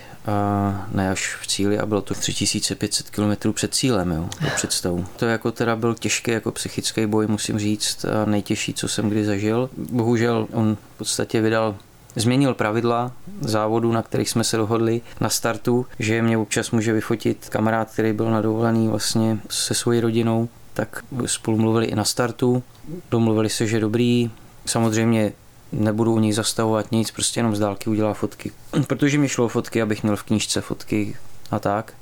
ne 0.93 1.11
až 1.11 1.37
v 1.43 1.47
cíli 1.47 1.79
a 1.79 1.87
bylo 1.87 2.01
to 2.03 2.15
3500 2.15 3.11
km 3.11 3.53
před 3.53 3.75
cílem, 3.75 4.11
jo, 4.11 4.29
do 4.41 4.49
představu. 4.57 5.07
To 5.17 5.27
jako 5.27 5.53
teda 5.53 5.77
byl 5.77 5.95
těžký 5.95 6.31
jako 6.31 6.53
psychický 6.53 7.07
boj, 7.07 7.27
musím 7.27 7.59
říct, 7.59 8.05
a 8.05 8.25
nejtěžší, 8.25 8.75
co 8.75 8.89
jsem 8.89 9.09
kdy 9.09 9.25
zažil. 9.25 9.71
Bohužel 9.77 10.47
on 10.53 10.77
v 10.95 10.99
podstatě 10.99 11.41
vydal 11.41 11.77
změnil 12.17 12.55
pravidla 12.55 13.13
závodu, 13.41 13.93
na 13.93 14.03
kterých 14.03 14.31
jsme 14.31 14.45
se 14.45 14.57
dohodli 14.57 15.01
na 15.21 15.29
startu, 15.29 15.87
že 15.99 16.23
mě 16.23 16.39
občas 16.39 16.71
může 16.71 16.93
vyfotit 16.93 17.49
kamarád, 17.49 17.91
který 17.91 18.13
byl 18.13 18.31
na 18.31 18.41
dovolený 18.41 18.89
vlastně 18.89 19.39
se 19.51 19.75
svojí 19.75 20.01
rodinou, 20.01 20.49
tak 20.75 21.05
spolu 21.27 21.59
mluvili 21.59 21.87
i 21.87 21.95
na 21.95 22.05
startu, 22.05 22.63
domluvili 23.11 23.51
se, 23.51 23.67
že 23.67 23.81
dobrý, 23.81 24.31
samozřejmě 24.67 25.33
nebudu 25.73 26.13
u 26.15 26.19
nich 26.19 26.35
zastavovat 26.35 26.93
nic, 26.93 27.11
prostě 27.11 27.41
jenom 27.41 27.57
z 27.57 27.59
dálky 27.59 27.91
udělá 27.91 28.15
fotky. 28.15 28.53
Protože 28.87 29.19
mi 29.19 29.29
šlo 29.29 29.45
o 29.45 29.49
fotky, 29.49 29.83
abych 29.83 30.03
měl 30.03 30.17
v 30.17 30.23
knížce 30.23 30.61
fotky 30.61 31.17
a 31.51 31.59
tak. 31.59 31.93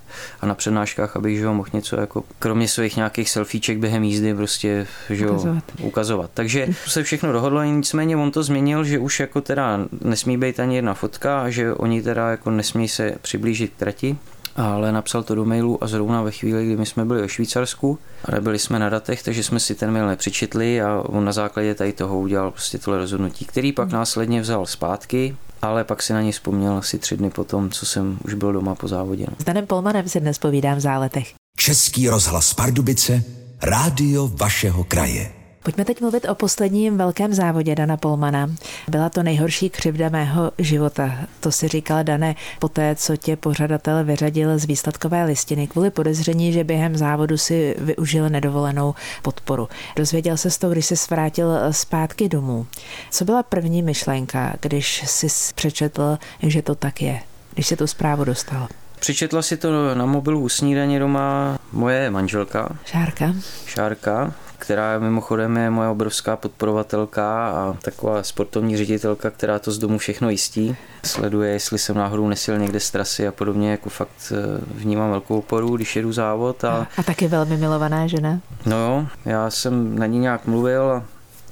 A 0.41 0.47
na 0.47 0.55
přednáškách, 0.55 1.17
abych 1.17 1.39
že 1.39 1.47
ho, 1.47 1.55
mohl 1.55 1.69
něco 1.73 2.01
jako, 2.01 2.25
kromě 2.39 2.69
svých 2.69 2.97
nějakých 2.97 3.31
selfieček 3.31 3.79
během 3.79 4.05
jízdy 4.05 4.35
prostě 4.35 4.87
že 5.11 5.27
ho, 5.27 5.33
ukazovat. 5.33 5.65
ukazovat. 5.81 6.31
Takže 6.35 6.69
se 6.87 7.03
všechno 7.03 7.33
dohodlo, 7.33 7.65
nicméně 7.65 8.17
on 8.17 8.31
to 8.31 8.43
změnil, 8.43 8.85
že 8.85 8.99
už 8.99 9.21
jako 9.21 9.41
teda 9.41 9.81
nesmí 10.01 10.39
být 10.39 10.61
ani 10.61 10.77
jedna 10.77 10.95
fotka 10.95 11.43
a 11.43 11.51
že 11.51 11.75
oni 11.75 12.03
teda 12.03 12.31
jako 12.31 12.51
nesmí 12.51 12.89
se 12.89 13.15
přiblížit 13.23 13.73
k 13.73 13.79
trati 13.79 14.17
ale 14.57 14.93
napsal 14.93 15.23
to 15.23 15.35
do 15.35 15.45
mailu 15.45 15.85
a 15.85 15.87
zrovna 15.87 16.23
ve 16.23 16.31
chvíli, 16.31 16.67
kdy 16.67 16.77
my 16.77 16.87
jsme 16.87 17.05
byli 17.05 17.23
ve 17.23 17.29
Švýcarsku 17.29 17.99
a 18.25 18.31
nebyli 18.31 18.59
jsme 18.59 18.79
na 18.79 18.89
datech, 18.89 19.23
takže 19.23 19.43
jsme 19.43 19.61
si 19.61 19.75
ten 19.75 19.91
mail 19.91 20.07
nepřečetli 20.07 20.83
a 20.83 21.03
on 21.07 21.25
na 21.25 21.33
základě 21.33 21.75
tady 21.75 21.93
toho 21.93 22.21
udělal 22.21 22.51
prostě 22.51 22.79
tohle 22.79 22.99
rozhodnutí, 22.99 23.45
který 23.45 23.73
pak 23.73 23.89
hmm. 23.89 23.99
následně 23.99 24.41
vzal 24.41 24.67
zpátky 24.67 25.37
ale 25.63 25.85
pak 25.85 26.03
si 26.03 26.13
na 26.13 26.23
něj 26.23 26.33
vzpomněl 26.33 26.77
asi 26.77 26.99
tři 26.99 27.17
dny 27.17 27.31
potom, 27.31 27.71
co 27.71 27.87
jsem 27.87 28.19
už 28.25 28.35
byl 28.35 28.53
doma 28.53 28.75
po 28.75 28.89
závodě. 28.89 29.27
S 29.39 29.45
Danem 29.45 29.67
Polmanem 29.67 30.09
si 30.09 30.21
dnes 30.21 30.39
povídám 30.39 30.77
v 30.77 30.81
záletech. 30.81 31.35
Český 31.57 32.09
rozhlas 32.09 32.55
Pardubice, 32.55 33.23
rádio 33.63 34.31
vašeho 34.35 34.85
kraje. 34.85 35.44
Pojďme 35.65 35.85
teď 35.85 36.01
mluvit 36.01 36.29
o 36.29 36.35
posledním 36.35 36.99
velkém 36.99 37.35
závodě 37.35 37.75
Dana 37.75 37.97
Polmana. 37.97 38.51
Byla 38.89 39.09
to 39.09 39.23
nejhorší 39.23 39.71
křivda 39.71 40.09
mého 40.09 40.53
života. 40.59 41.19
To 41.41 41.53
si 41.53 41.69
říkal 41.69 42.05
Dane 42.05 42.35
poté, 42.59 42.95
co 42.95 43.17
tě 43.17 43.37
pořadatel 43.37 44.05
vyřadil 44.05 44.59
z 44.59 44.65
výsledkové 44.65 45.25
listiny 45.25 45.67
kvůli 45.67 45.91
podezření, 45.91 46.53
že 46.53 46.65
během 46.65 46.97
závodu 46.97 47.39
si 47.39 47.75
využil 47.79 48.31
nedovolenou 48.31 48.95
podporu. 49.23 49.69
Dozvěděl 49.97 50.37
se 50.37 50.59
to, 50.59 50.71
když 50.71 50.87
se 50.87 50.95
vrátil 51.11 51.59
zpátky 51.71 52.29
domů. 52.29 52.67
Co 53.11 53.25
byla 53.25 53.43
první 53.43 53.83
myšlenka, 53.83 54.55
když 54.61 55.03
jsi 55.07 55.27
přečetl, 55.55 56.19
že 56.43 56.63
to 56.63 56.75
tak 56.75 57.03
je, 57.03 57.21
když 57.55 57.67
se 57.67 57.77
tu 57.77 57.87
zprávu 57.87 58.25
dostal? 58.25 58.69
Přičetla 59.01 59.43
si 59.43 59.57
to 59.57 59.95
na 59.95 60.07
mobilu 60.07 60.41
u 60.41 60.49
snídaně 60.49 60.99
doma 60.99 61.59
moje 61.73 62.11
manželka. 62.11 62.79
Šárka. 62.85 63.35
Šárka, 63.67 64.35
která 64.59 64.99
mimochodem 64.99 65.57
je 65.57 65.71
moje 65.71 65.89
obrovská 65.89 66.37
podporovatelka 66.37 67.49
a 67.49 67.77
taková 67.83 68.23
sportovní 68.23 68.77
ředitelka, 68.77 69.31
která 69.31 69.59
to 69.59 69.73
z 69.73 69.79
domu 69.79 69.99
všechno 69.99 70.31
jistí. 70.31 70.77
Sleduje, 71.05 71.53
jestli 71.53 71.79
jsem 71.79 71.97
náhodou 71.97 72.29
nesil 72.29 72.59
někde 72.59 72.81
z 72.81 72.91
trasy 72.91 73.29
a 73.29 73.33
podobně, 73.33 73.71
jako 73.71 73.91
fakt 73.91 74.33
eh, 74.33 74.61
vnímám 74.75 75.11
velkou 75.11 75.39
oporu, 75.39 75.77
když 75.77 75.97
jedu 75.97 76.13
závod. 76.13 76.65
A, 76.65 76.87
a 76.99 77.03
taky 77.03 77.29
velmi 77.29 77.57
milovaná 77.57 78.07
žena. 78.07 78.41
No 78.67 78.77
jo, 78.77 79.07
já 79.25 79.51
jsem 79.51 79.99
na 79.99 80.07
ní 80.07 80.19
nějak 80.19 80.47
mluvil 80.47 80.93
a 80.93 81.03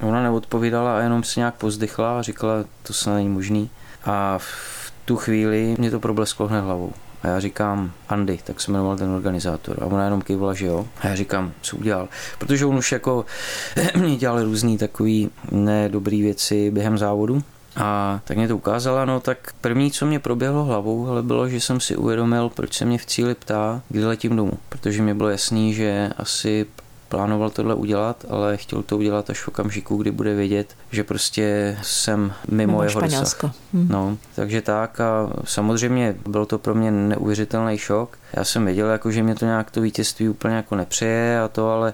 ona 0.03 0.23
neodpovídala 0.23 0.99
a 0.99 1.01
jenom 1.01 1.23
se 1.25 1.41
nějak 1.41 1.55
pozdychla 1.55 2.19
a 2.19 2.23
říkala, 2.23 2.65
to 2.83 2.93
se 2.93 3.11
není 3.11 3.29
možný. 3.29 3.71
A 4.05 4.39
v 4.39 4.93
tu 5.05 5.17
chvíli 5.17 5.77
mě 5.79 5.91
to 5.91 6.01
problesklo 6.01 6.49
hned 6.49 6.61
hlavou. 6.61 6.93
A 7.23 7.29
já 7.29 7.41
říkám, 7.41 7.93
Andy, 8.09 8.39
tak 8.45 8.61
se 8.61 8.71
jmenoval 8.71 8.97
ten 8.97 9.11
organizátor. 9.11 9.79
A 9.83 9.87
ona 9.87 10.05
jenom 10.05 10.23
kývla, 10.23 10.55
že 10.55 10.67
jo. 10.67 10.87
A 11.01 11.07
já 11.07 11.15
říkám, 11.15 11.53
co 11.63 11.77
udělal? 11.77 12.09
Protože 12.39 12.67
on 12.67 12.79
už 12.79 12.93
jako 12.93 13.25
mě 13.97 14.17
dělal 14.17 14.45
různý 14.45 14.79
takový 14.79 15.31
nedobrý 15.51 16.23
věci 16.23 16.71
během 16.71 16.99
závodu. 16.99 17.43
A 17.77 18.21
tak 18.25 18.37
mě 18.37 18.49
to 18.49 18.57
ukázala, 18.57 19.05
no 19.05 19.21
tak 19.21 19.53
první, 19.61 19.91
co 19.91 20.07
mě 20.07 20.19
proběhlo 20.19 20.65
hlavou, 20.65 21.09
ale 21.09 21.23
bylo, 21.23 21.49
že 21.49 21.61
jsem 21.61 21.81
si 21.81 21.97
uvědomil, 21.97 22.49
proč 22.49 22.75
se 22.75 22.85
mě 22.85 22.99
v 22.99 23.07
cíli 23.07 23.35
ptá, 23.35 23.83
kdy 23.89 24.05
letím 24.05 24.37
domů. 24.37 24.53
Protože 24.69 25.03
mi 25.03 25.15
bylo 25.15 25.29
jasný, 25.29 25.75
že 25.75 26.11
asi 26.17 26.67
plánoval 27.13 27.51
tohle 27.51 27.75
udělat, 27.75 28.25
ale 28.29 28.57
chtěl 28.57 28.83
to 28.83 28.97
udělat 28.97 29.31
až 29.31 29.41
v 29.41 29.49
okamžiku, 29.49 29.97
kdy 29.97 30.11
bude 30.11 30.35
vědět, 30.35 30.77
že 30.91 31.05
prostě 31.05 31.77
jsem 31.83 32.33
mimo, 32.49 32.73
mimo 32.73 32.83
jeho 32.83 32.91
Španělsko. 32.91 33.51
Hm. 33.73 33.87
No, 33.91 34.19
takže 34.35 34.63
tak 34.63 35.01
a 35.01 35.33
samozřejmě 35.45 36.17
byl 36.29 36.47
to 36.47 36.59
pro 36.59 36.75
mě 36.75 36.91
neuvěřitelný 36.91 37.79
šok. 37.79 38.19
Já 38.33 38.45
jsem 38.45 38.65
věděl, 38.65 38.89
jako, 38.89 39.11
že 39.11 39.23
mě 39.23 39.35
to 39.35 39.45
nějak 39.45 39.71
to 39.71 39.81
vítězství 39.81 40.29
úplně 40.29 40.55
jako 40.55 40.77
nepřeje 40.77 41.41
a 41.41 41.49
to, 41.49 41.71
ale 41.71 41.93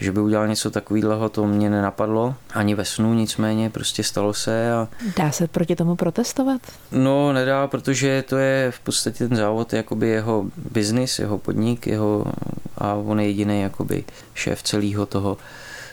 že 0.00 0.12
by 0.12 0.20
udělal 0.20 0.48
něco 0.48 0.70
takového, 0.70 1.28
to 1.28 1.46
mě 1.46 1.70
nenapadlo, 1.70 2.34
ani 2.54 2.74
ve 2.74 2.84
snu, 2.84 3.14
nicméně 3.14 3.70
prostě 3.70 4.04
stalo 4.04 4.34
se. 4.34 4.72
A... 4.72 4.88
Dá 5.16 5.30
se 5.30 5.48
proti 5.48 5.76
tomu 5.76 5.96
protestovat? 5.96 6.60
No, 6.92 7.32
nedá, 7.32 7.66
protože 7.66 8.24
to 8.28 8.36
je 8.36 8.70
v 8.70 8.80
podstatě 8.80 9.28
ten 9.28 9.36
závod, 9.36 9.72
jakoby 9.72 10.08
jeho 10.08 10.44
biznis, 10.70 11.18
jeho 11.18 11.38
podnik, 11.38 11.86
jeho 11.86 12.24
a 12.78 12.94
on 12.94 13.20
je 13.20 13.26
jediný 13.26 13.60
jakoby 13.60 14.04
šéf 14.34 14.62
celého 14.62 15.06
toho 15.06 15.36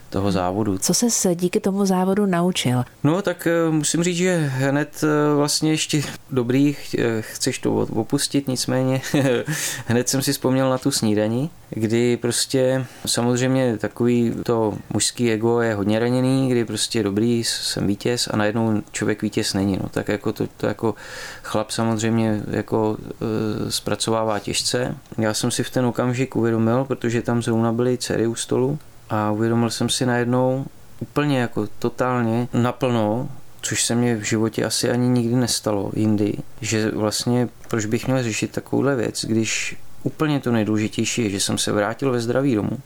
toho 0.09 0.31
závodu. 0.31 0.77
Co 0.77 0.93
se 0.93 1.35
díky 1.35 1.59
tomu 1.59 1.85
závodu 1.85 2.25
naučil? 2.25 2.83
No 3.03 3.21
tak 3.21 3.47
eh, 3.47 3.71
musím 3.71 4.03
říct, 4.03 4.17
že 4.17 4.51
hned 4.53 5.03
eh, 5.03 5.35
vlastně 5.35 5.71
ještě 5.71 6.01
dobrý, 6.31 6.75
eh, 6.97 7.21
chceš 7.21 7.59
to 7.59 7.75
opustit, 7.75 8.47
nicméně 8.47 9.01
hned 9.85 10.09
jsem 10.09 10.21
si 10.21 10.31
vzpomněl 10.31 10.69
na 10.69 10.77
tu 10.77 10.91
snídaní, 10.91 11.49
kdy 11.69 12.17
prostě 12.17 12.85
samozřejmě 13.05 13.77
takový 13.77 14.33
to 14.43 14.77
mužský 14.93 15.31
ego 15.31 15.61
je 15.61 15.73
hodně 15.73 15.99
raněný, 15.99 16.49
kdy 16.49 16.65
prostě 16.65 17.03
dobrý, 17.03 17.43
jsem 17.43 17.87
vítěz 17.87 18.27
a 18.31 18.37
najednou 18.37 18.81
člověk 18.91 19.21
vítěz 19.21 19.53
není. 19.53 19.77
No 19.83 19.89
tak 19.89 20.07
jako 20.07 20.33
to, 20.33 20.47
to 20.57 20.67
jako 20.67 20.95
chlap 21.43 21.71
samozřejmě 21.71 22.41
jako 22.49 22.97
e, 22.99 23.71
zpracovává 23.71 24.39
těžce. 24.39 24.95
Já 25.17 25.33
jsem 25.33 25.51
si 25.51 25.63
v 25.63 25.69
ten 25.69 25.85
okamžik 25.85 26.35
uvědomil, 26.35 26.85
protože 26.85 27.21
tam 27.21 27.41
zrovna 27.43 27.71
byly 27.71 27.97
dcery 27.97 28.27
u 28.27 28.35
stolu, 28.35 28.79
a 29.09 29.31
uvědomil 29.31 29.69
jsem 29.69 29.89
si 29.89 30.05
najednou 30.05 30.65
úplně 30.99 31.39
jako 31.39 31.67
totálně 31.79 32.47
naplno, 32.53 33.29
což 33.61 33.85
se 33.85 33.95
mě 33.95 34.15
v 34.15 34.23
životě 34.23 34.65
asi 34.65 34.89
ani 34.89 35.09
nikdy 35.09 35.35
nestalo 35.35 35.91
jindy, 35.95 36.33
že 36.61 36.91
vlastně 36.91 37.49
proč 37.67 37.85
bych 37.85 38.07
měl 38.07 38.23
řešit 38.23 38.51
takovouhle 38.51 38.95
věc, 38.95 39.25
když 39.25 39.77
úplně 40.03 40.39
to 40.39 40.51
nejdůležitější 40.51 41.23
je, 41.23 41.29
že 41.29 41.39
jsem 41.39 41.57
se 41.57 41.71
vrátil 41.71 42.11
ve 42.11 42.19
zdraví 42.19 42.55
domů 42.55 42.79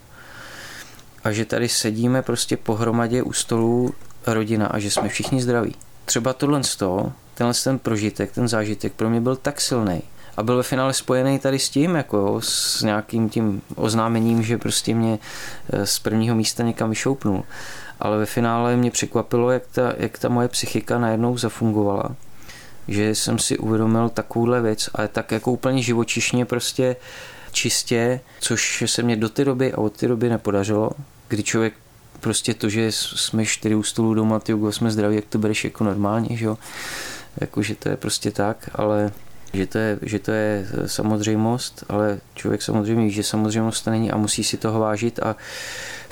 a 1.24 1.32
že 1.32 1.46
tady 1.46 1.70
sedíme 1.70 2.22
prostě 2.22 2.58
pohromadě 2.58 3.24
u 3.24 3.34
stolu 3.34 3.94
rodina 4.28 4.68
a 4.68 4.80
že 4.80 4.92
jsme 4.92 5.10
všichni 5.10 5.42
zdraví. 5.42 5.76
Třeba 6.06 6.34
tohle 6.34 6.64
z 6.64 6.76
toho, 6.76 7.14
tenhle 7.34 7.54
ten 7.64 7.80
prožitek, 7.80 8.32
ten 8.32 8.48
zážitek 8.48 8.94
pro 8.94 9.10
mě 9.10 9.22
byl 9.22 9.36
tak 9.36 9.62
silný, 9.62 10.02
a 10.38 10.44
byl 10.44 10.58
ve 10.58 10.64
finále 10.64 10.94
spojený 10.94 11.40
tady 11.40 11.60
s 11.60 11.70
tím, 11.70 11.96
jako 11.96 12.18
jo, 12.18 12.42
s 12.42 12.82
nějakým 12.82 13.30
tím 13.30 13.62
oznámením, 13.76 14.44
že 14.44 14.58
prostě 14.58 14.96
mě 14.96 15.20
eh, 15.70 15.86
z 15.86 16.00
prvního 16.00 16.36
místa 16.36 16.64
někam 16.64 16.90
vyšoupnul. 16.90 17.44
Ale 18.00 18.18
ve 18.18 18.26
finále 18.26 18.78
mě 18.78 18.92
překvapilo, 18.92 19.52
jak 19.52 19.64
ta, 19.72 19.94
jak 19.98 20.20
ta 20.20 20.30
moje 20.30 20.48
psychika 20.48 21.00
najednou 21.00 21.38
zafungovala. 21.38 22.16
Že 22.88 23.16
jsem 23.16 23.40
si 23.40 23.58
uvědomil 23.58 24.10
takovouhle 24.10 24.62
věc, 24.62 24.90
ale 24.94 25.08
tak 25.08 25.32
jako 25.32 25.52
úplně 25.52 25.84
živočišně 25.84 26.46
prostě 26.46 26.96
čistě, 27.52 28.20
což 28.40 28.84
se 28.86 29.04
mě 29.04 29.16
do 29.16 29.30
té 29.30 29.46
doby 29.46 29.74
a 29.74 29.78
od 29.78 29.98
té 29.98 30.08
doby 30.08 30.30
nepodařilo, 30.30 30.92
kdy 31.28 31.44
člověk 31.44 31.74
prostě 32.20 32.54
to, 32.54 32.70
že 32.70 32.92
jsme 32.92 33.46
čtyři 33.46 33.76
u 33.76 33.84
stolu 33.84 34.14
doma, 34.14 34.40
ty 34.40 34.54
jsme 34.70 34.92
zdraví, 34.92 35.16
jak 35.16 35.26
to 35.26 35.38
bereš 35.38 35.64
jako 35.64 35.84
normálně, 35.84 36.38
že 36.38 36.46
jo. 36.46 36.58
Jako, 37.42 37.64
že 37.64 37.76
to 37.76 37.90
je 37.90 37.98
prostě 37.98 38.32
tak, 38.32 38.70
ale 38.76 39.12
že 39.54 39.68
to 39.68 39.78
je, 39.78 40.00
že 40.02 40.20
to 40.20 40.32
je 40.32 40.68
samozřejmost, 40.86 41.84
ale 41.90 42.20
člověk 42.36 42.62
samozřejmě 42.62 43.06
ví, 43.06 43.12
že 43.12 43.24
samozřejmost 43.24 43.88
není 43.88 44.12
a 44.12 44.18
musí 44.18 44.44
si 44.44 44.58
toho 44.58 44.80
vážit 44.80 45.20
a 45.20 45.36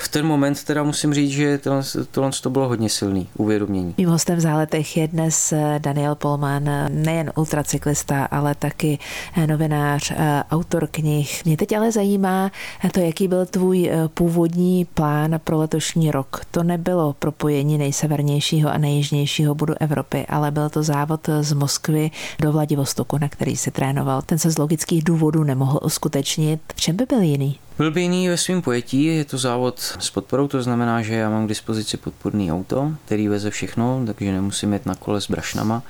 v 0.00 0.08
ten 0.08 0.26
moment 0.26 0.64
teda 0.64 0.82
musím 0.82 1.14
říct, 1.14 1.30
že 1.30 1.58
tohle, 1.58 1.82
tohle 2.10 2.30
to 2.42 2.50
bylo 2.50 2.68
hodně 2.68 2.88
silný 2.88 3.28
uvědomění. 3.36 3.94
Mým 3.98 4.08
hostem 4.08 4.36
v 4.36 4.40
záletech 4.40 4.96
je 4.96 5.08
dnes 5.08 5.52
eh, 5.52 5.78
Daniel 5.78 6.14
Polman, 6.14 6.68
eh, 6.68 6.88
nejen 6.88 7.32
ultracyklista, 7.36 8.24
ale 8.24 8.54
taky 8.54 8.98
eh, 9.36 9.46
novinář, 9.46 10.12
autor 10.50 10.86
knih. 10.90 11.44
Mě 11.44 11.56
teď 11.56 11.76
ale 11.76 11.92
zajímá 11.92 12.50
to, 12.92 13.00
jaký 13.00 13.28
byl 13.28 13.46
tvůj 13.46 13.90
původní 14.14 14.84
plán 14.84 15.40
pro 15.44 15.58
letošní 15.58 16.10
rok. 16.10 16.40
To 16.50 16.62
nebylo 16.62 17.12
propojení 17.12 17.78
nejsevernějšího 17.78 18.70
a 18.70 18.78
nejjižnějšího 18.78 19.54
bodu 19.54 19.74
Evropy, 19.80 20.26
ale 20.28 20.50
byl 20.50 20.68
to 20.70 20.82
závod 20.82 21.28
z 21.40 21.52
Moskvy 21.52 22.10
do 22.40 22.52
Vladivostoku, 22.52 23.18
na 23.18 23.28
který 23.28 23.56
se 23.56 23.70
trénoval. 23.70 24.22
Ten 24.22 24.38
se 24.38 24.50
z 24.50 24.58
logických 24.58 25.04
důvodů 25.04 25.44
nemohl 25.44 25.80
uskutečnit. 25.82 26.60
V 26.74 26.80
čem 26.80 26.96
by 26.96 27.06
byl 27.06 27.20
jiný? 27.20 27.58
Jiný 27.80 28.28
ve 28.28 28.36
svém 28.36 28.62
pojetí, 28.62 29.04
je 29.04 29.24
to 29.24 29.38
závod 29.38 29.80
s 29.80 30.10
podporou, 30.10 30.48
to 30.48 30.62
znamená, 30.62 31.02
že 31.02 31.14
já 31.14 31.30
mám 31.30 31.46
k 31.46 31.48
dispozici 31.48 31.96
podporný 31.96 32.52
auto, 32.52 32.92
který 33.04 33.28
veze 33.28 33.50
všechno, 33.50 34.02
takže 34.06 34.32
nemusím 34.32 34.72
jet 34.72 34.86
na 34.86 34.94
kole 34.94 35.20
s 35.20 35.30
brašnama. 35.30 35.82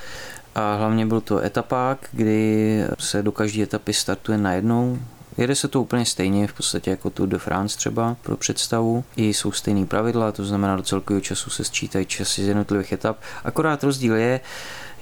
A 0.55 0.75
hlavně 0.75 1.07
byl 1.07 1.21
to 1.21 1.39
etapák, 1.39 2.09
kdy 2.13 2.85
se 2.99 3.23
do 3.23 3.33
každé 3.33 3.63
etapy 3.63 3.93
startuje 3.93 4.39
najednou, 4.39 4.99
Jede 5.37 5.55
se 5.55 5.69
to 5.69 5.83
úplně 5.83 6.05
stejně, 6.05 6.47
v 6.47 6.53
podstatě 6.53 6.91
jako 6.91 7.11
Tour 7.11 7.29
de 7.29 7.39
France 7.39 7.77
třeba 7.77 8.17
pro 8.23 8.37
představu. 8.37 9.05
I 9.17 9.35
jsou 9.35 9.53
stejný 9.53 9.87
pravidla, 9.87 10.33
to 10.33 10.45
znamená 10.45 10.77
do 10.77 10.83
celkového 10.83 11.21
času 11.21 11.51
se 11.51 11.65
sčítají 11.65 12.07
časy 12.07 12.45
z 12.45 12.49
jednotlivých 12.49 12.93
etap. 12.93 13.17
Akorát 13.45 13.85
rozdíl 13.85 14.17
je, 14.17 14.41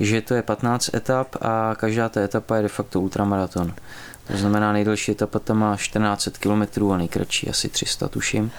že 0.01 0.21
to 0.21 0.35
je 0.35 0.43
15 0.43 0.95
etap 0.95 1.37
a 1.41 1.75
každá 1.79 2.09
ta 2.09 2.21
etapa 2.21 2.57
je 2.57 2.63
de 2.63 2.69
facto 2.69 3.01
ultramaraton. 3.01 3.75
To 4.31 4.37
znamená, 4.37 4.73
nejdelší 4.73 5.13
etapa 5.13 5.39
tam 5.39 5.59
má 5.59 5.77
14 5.77 6.29
km 6.39 6.93
a 6.93 6.97
nejkratší 6.97 7.51
asi 7.51 7.69
300, 7.69 8.09
tuším. 8.09 8.51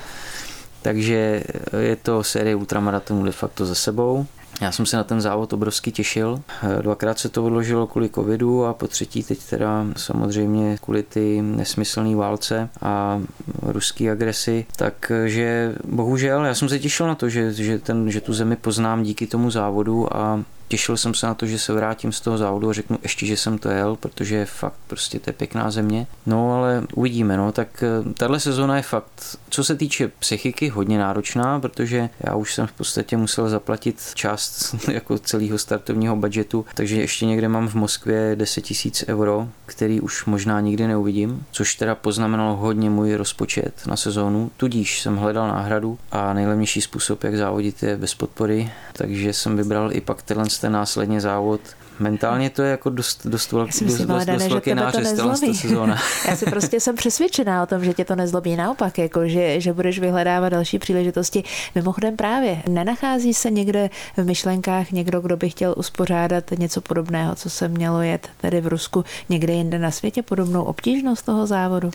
Takže 0.81 1.43
je 1.79 1.95
to 1.95 2.23
série 2.23 2.55
ultramaratonů 2.55 3.23
de 3.23 3.31
facto 3.31 3.65
za 3.65 3.75
sebou. 3.75 4.25
Já 4.61 4.71
jsem 4.71 4.85
se 4.85 4.97
na 4.97 5.03
ten 5.03 5.21
závod 5.21 5.53
obrovsky 5.53 5.91
těšil. 5.91 6.41
Dvakrát 6.81 7.19
se 7.19 7.29
to 7.29 7.45
odložilo 7.45 7.87
kvůli 7.87 8.09
covidu 8.09 8.65
a 8.65 8.73
po 8.73 8.87
třetí 8.87 9.23
teď 9.23 9.39
teda 9.49 9.85
samozřejmě 9.97 10.77
kvůli 10.77 11.03
ty 11.03 11.41
nesmyslné 11.41 12.15
válce 12.15 12.69
a 12.81 13.21
ruský 13.61 14.09
agresi. 14.09 14.65
Takže 14.75 15.75
bohužel 15.85 16.45
já 16.45 16.55
jsem 16.55 16.69
se 16.69 16.79
těšil 16.79 17.07
na 17.07 17.15
to, 17.15 17.29
že, 17.29 17.53
že, 17.53 17.79
ten, 17.79 18.11
že 18.11 18.21
tu 18.21 18.33
zemi 18.33 18.55
poznám 18.55 19.03
díky 19.03 19.27
tomu 19.27 19.51
závodu 19.51 20.15
a 20.17 20.43
těšil 20.69 20.97
jsem 20.97 21.13
se 21.13 21.27
na 21.27 21.33
to, 21.33 21.45
že 21.45 21.59
se 21.59 21.73
vrátím 21.73 22.11
z 22.11 22.21
toho 22.21 22.37
závodu 22.37 22.69
a 22.69 22.73
řeknu 22.73 22.97
ještě, 23.03 23.25
že 23.25 23.37
jsem 23.37 23.57
to 23.57 23.69
jel, 23.69 23.95
protože 23.95 24.45
fakt 24.45 24.79
prostě 24.87 25.19
to 25.19 25.29
je 25.29 25.33
pěkná 25.33 25.71
země. 25.71 26.07
No 26.25 26.53
ale 26.53 26.83
uvidíme, 26.95 27.37
no, 27.37 27.51
tak 27.51 27.83
eh, 27.83 28.13
tahle 28.13 28.39
sezóna 28.39 28.75
je 28.75 28.81
fakt, 28.81 29.37
co 29.49 29.63
se 29.63 29.75
týče 29.75 30.07
psychiky, 30.19 30.69
hodně 30.69 30.99
náročná, 30.99 31.59
protože 31.59 32.09
já 32.19 32.35
už 32.35 32.53
jsem 32.53 32.67
v 32.67 32.71
podstatě 32.71 33.17
musel 33.17 33.49
zaplatit 33.49 34.11
část 34.13 34.75
jako 34.91 35.19
celého 35.19 35.57
startovního 35.57 36.15
budžetu, 36.15 36.65
takže 36.75 37.01
ještě 37.01 37.25
někde 37.25 37.47
mám 37.49 37.67
v 37.67 37.75
Moskvě 37.75 38.35
10 38.35 38.61
tisíc 38.61 39.03
euro, 39.07 39.49
který 39.65 40.01
už 40.01 40.25
možná 40.25 40.59
nikdy 40.59 40.87
neuvidím, 40.87 41.45
což 41.51 41.75
teda 41.75 41.95
poznamenalo 41.95 42.55
hodně 42.55 42.89
můj 42.89 43.15
rozpočet 43.15 43.73
na 43.87 43.95
sezónu, 43.95 44.51
tudíž 44.57 45.01
jsem 45.01 45.17
hledal 45.17 45.47
náhradu 45.47 45.97
a 46.11 46.33
nejlevnější 46.33 46.81
způsob, 46.81 47.23
jak 47.23 47.35
závodit 47.35 47.83
je 47.83 47.97
bez 47.97 48.15
podpory, 48.15 48.71
takže 48.99 49.33
jsem 49.33 49.57
vybral 49.57 49.93
i 49.93 50.01
pak 50.01 50.21
tenhle 50.21 50.45
ten 50.61 50.71
následně 50.71 51.21
závod, 51.21 51.61
mentálně 51.99 52.49
to 52.49 52.61
je 52.61 52.71
jako 52.71 52.89
dost, 52.89 53.27
dost, 53.27 53.51
velký, 53.51 53.71
Já 53.81 53.85
myslím, 53.85 54.07
dost, 54.07 54.25
dost, 54.25 54.37
dost 54.37 54.47
velký 54.47 54.73
nářez, 54.73 55.15
sezóna. 55.53 55.97
Já 56.27 56.35
si 56.35 56.45
prostě 56.45 56.79
jsem 56.79 56.95
přesvědčená 56.95 57.63
o 57.63 57.65
tom, 57.65 57.85
že 57.85 57.93
tě 57.93 58.05
to 58.05 58.15
nezlobí 58.15 58.55
naopak, 58.55 58.97
jako 58.97 59.27
že, 59.27 59.61
že 59.61 59.73
budeš 59.73 59.99
vyhledávat 59.99 60.49
další 60.49 60.79
příležitosti. 60.79 61.43
Mimochodem 61.75 62.15
právě, 62.15 62.63
nenachází 62.67 63.33
se 63.33 63.51
někde 63.51 63.89
v 64.17 64.25
myšlenkách 64.25 64.91
někdo, 64.91 65.21
kdo 65.21 65.37
by 65.37 65.49
chtěl 65.49 65.73
uspořádat 65.77 66.51
něco 66.51 66.81
podobného, 66.81 67.35
co 67.35 67.49
se 67.49 67.67
mělo 67.67 68.01
jet 68.01 68.29
tady 68.37 68.61
v 68.61 68.67
Rusku, 68.67 69.05
někde 69.29 69.53
jinde 69.53 69.79
na 69.79 69.91
světě, 69.91 70.23
podobnou 70.23 70.63
obtížnost 70.63 71.25
toho 71.25 71.47
závodu? 71.47 71.91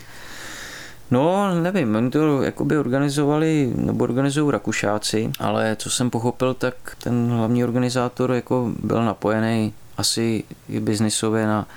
No, 1.11 1.55
nevím, 1.61 1.95
oni 1.95 2.09
to 2.09 2.41
jakoby 2.41 2.77
organizovali, 2.77 3.73
nebo 3.75 4.03
organizují 4.03 4.51
Rakušáci, 4.51 5.31
ale 5.39 5.75
co 5.79 5.89
jsem 5.89 6.09
pochopil, 6.09 6.53
tak 6.53 6.75
ten 7.03 7.29
hlavní 7.29 7.63
organizátor 7.63 8.31
jako 8.31 8.71
byl 8.79 9.05
napojený 9.05 9.73
asi 9.97 10.43
i 10.69 10.79
biznisově 10.79 11.47
na, 11.47 11.67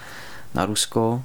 na 0.54 0.66
Rusko, 0.66 1.22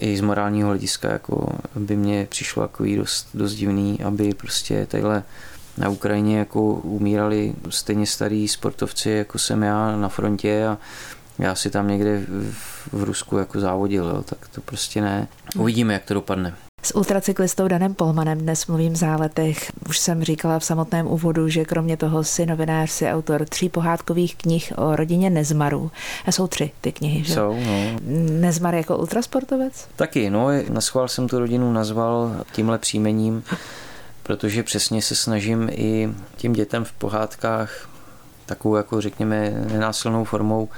i 0.00 0.16
z 0.16 0.20
morálního 0.20 0.68
hlediska 0.68 1.12
jako 1.12 1.48
by 1.74 1.96
mě 1.96 2.26
přišlo 2.30 2.62
jako 2.62 2.84
dost, 2.96 3.28
dost 3.34 3.54
divný, 3.54 4.02
aby 4.04 4.34
prostě 4.34 4.86
tadyhle 4.86 5.22
na 5.78 5.88
Ukrajině 5.88 6.38
jako 6.38 6.62
umírali 6.72 7.54
stejně 7.68 8.06
starý 8.06 8.48
sportovci, 8.48 9.10
jako 9.10 9.38
jsem 9.38 9.62
já 9.62 9.96
na 9.96 10.08
frontě 10.08 10.66
a 10.66 10.78
já 11.38 11.54
si 11.54 11.70
tam 11.70 11.88
někde 11.88 12.24
v, 12.50 12.88
v 12.92 13.04
Rusku 13.04 13.38
jako 13.38 13.60
závodil, 13.60 14.04
jo, 14.04 14.22
tak 14.22 14.48
to 14.48 14.60
prostě 14.60 15.00
ne. 15.00 15.28
Uvidíme, 15.56 15.92
jak 15.92 16.04
to 16.04 16.14
dopadne. 16.14 16.54
S 16.84 16.96
ultracyklistou 16.96 17.68
Danem 17.68 17.94
Polmanem 17.94 18.38
dnes 18.38 18.66
mluvím 18.66 18.92
v 18.92 18.96
záletech. 18.96 19.72
Už 19.88 19.98
jsem 19.98 20.24
říkala 20.24 20.58
v 20.58 20.64
samotném 20.64 21.06
úvodu, 21.06 21.48
že 21.48 21.64
kromě 21.64 21.96
toho 21.96 22.24
si 22.24 22.46
novinář, 22.46 22.90
si 22.90 23.06
autor 23.06 23.44
tří 23.44 23.68
pohádkových 23.68 24.36
knih 24.36 24.72
o 24.76 24.96
rodině 24.96 25.30
Nezmarů. 25.30 25.90
A 26.26 26.32
jsou 26.32 26.46
tři 26.46 26.70
ty 26.80 26.92
knihy, 26.92 27.24
že? 27.24 27.34
Jsou, 27.34 27.56
no. 27.66 28.00
Nezmar 28.40 28.74
jako 28.74 28.98
ultrasportovec? 28.98 29.88
Taky, 29.96 30.30
no. 30.30 30.48
Na 30.68 30.80
schvál 30.80 31.08
jsem 31.08 31.28
tu 31.28 31.38
rodinu 31.38 31.72
nazval 31.72 32.44
tímhle 32.52 32.78
příjmením, 32.78 33.44
protože 34.22 34.62
přesně 34.62 35.02
se 35.02 35.16
snažím 35.16 35.68
i 35.72 36.10
tím 36.36 36.52
dětem 36.52 36.84
v 36.84 36.92
pohádkách 36.92 37.88
takovou, 38.46 38.76
jako 38.76 39.00
řekněme, 39.00 39.50
nenásilnou 39.72 40.24
formou 40.24 40.68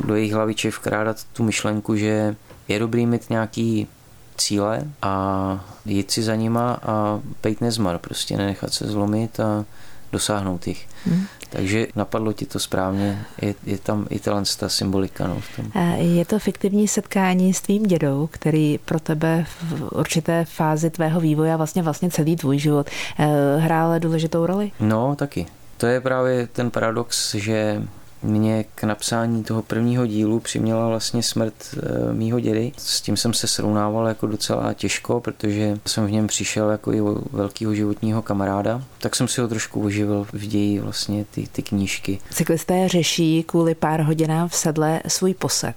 do 0.00 0.14
jejich 0.14 0.32
hlaviček 0.32 0.74
vkrádat 0.74 1.24
tu 1.32 1.42
myšlenku, 1.42 1.96
že 1.96 2.36
je 2.68 2.78
dobrý 2.78 3.06
mít 3.06 3.30
nějaký 3.30 3.88
cíle 4.40 4.82
a 5.02 5.64
jít 5.84 6.10
si 6.10 6.22
za 6.22 6.34
nima 6.34 6.78
a 6.82 7.20
pejt 7.40 7.60
nezmar, 7.60 7.98
prostě 7.98 8.36
nenechat 8.36 8.72
se 8.72 8.86
zlomit 8.86 9.40
a 9.40 9.64
dosáhnout 10.12 10.66
jich. 10.66 10.86
Hmm. 11.04 11.26
Takže 11.50 11.86
napadlo 11.96 12.32
ti 12.32 12.46
to 12.46 12.58
správně, 12.58 13.24
je, 13.42 13.54
je 13.66 13.78
tam 13.78 14.06
i 14.10 14.18
ta 14.58 14.68
symbolika. 14.68 15.28
No, 15.28 15.40
v 15.40 15.56
tom. 15.56 15.82
Je 15.96 16.24
to 16.24 16.38
fiktivní 16.38 16.88
setkání 16.88 17.54
s 17.54 17.60
tvým 17.60 17.82
dědou, 17.82 18.28
který 18.32 18.78
pro 18.78 19.00
tebe 19.00 19.46
v 19.68 19.92
určité 19.92 20.44
fázi 20.44 20.90
tvého 20.90 21.20
vývoje 21.20 21.54
a 21.54 21.56
vlastně, 21.56 21.82
vlastně 21.82 22.10
celý 22.10 22.36
tvůj 22.36 22.58
život 22.58 22.90
eh, 23.18 23.56
hrál 23.58 24.00
důležitou 24.00 24.46
roli? 24.46 24.72
No, 24.80 25.16
taky. 25.16 25.46
To 25.76 25.86
je 25.86 26.00
právě 26.00 26.46
ten 26.46 26.70
paradox, 26.70 27.34
že 27.34 27.82
mě 28.22 28.64
k 28.74 28.84
napsání 28.84 29.44
toho 29.44 29.62
prvního 29.62 30.06
dílu 30.06 30.40
přiměla 30.40 30.88
vlastně 30.88 31.22
smrt 31.22 31.54
eh, 31.76 32.12
mýho 32.12 32.40
dědy. 32.40 32.72
S 32.78 33.00
tím 33.00 33.16
jsem 33.16 33.34
se 33.34 33.46
srovnával 33.46 34.08
jako 34.08 34.26
docela 34.26 34.74
těžko, 34.74 35.20
protože 35.20 35.78
jsem 35.86 36.06
v 36.06 36.10
něm 36.10 36.26
přišel 36.26 36.70
jako 36.70 36.92
i 36.92 37.00
velkého 37.32 37.74
životního 37.74 38.22
kamaráda, 38.22 38.82
tak 38.98 39.16
jsem 39.16 39.28
si 39.28 39.40
ho 39.40 39.48
trošku 39.48 39.80
uživil 39.80 40.26
v 40.32 40.46
ději 40.46 40.80
vlastně 40.80 41.24
ty, 41.30 41.48
ty 41.52 41.62
knížky. 41.62 42.18
Cyklisté 42.30 42.88
řeší 42.88 43.42
kvůli 43.42 43.74
pár 43.74 44.02
hodinám 44.02 44.48
v 44.48 44.54
sedle 44.54 45.00
svůj 45.08 45.34
posed. 45.34 45.76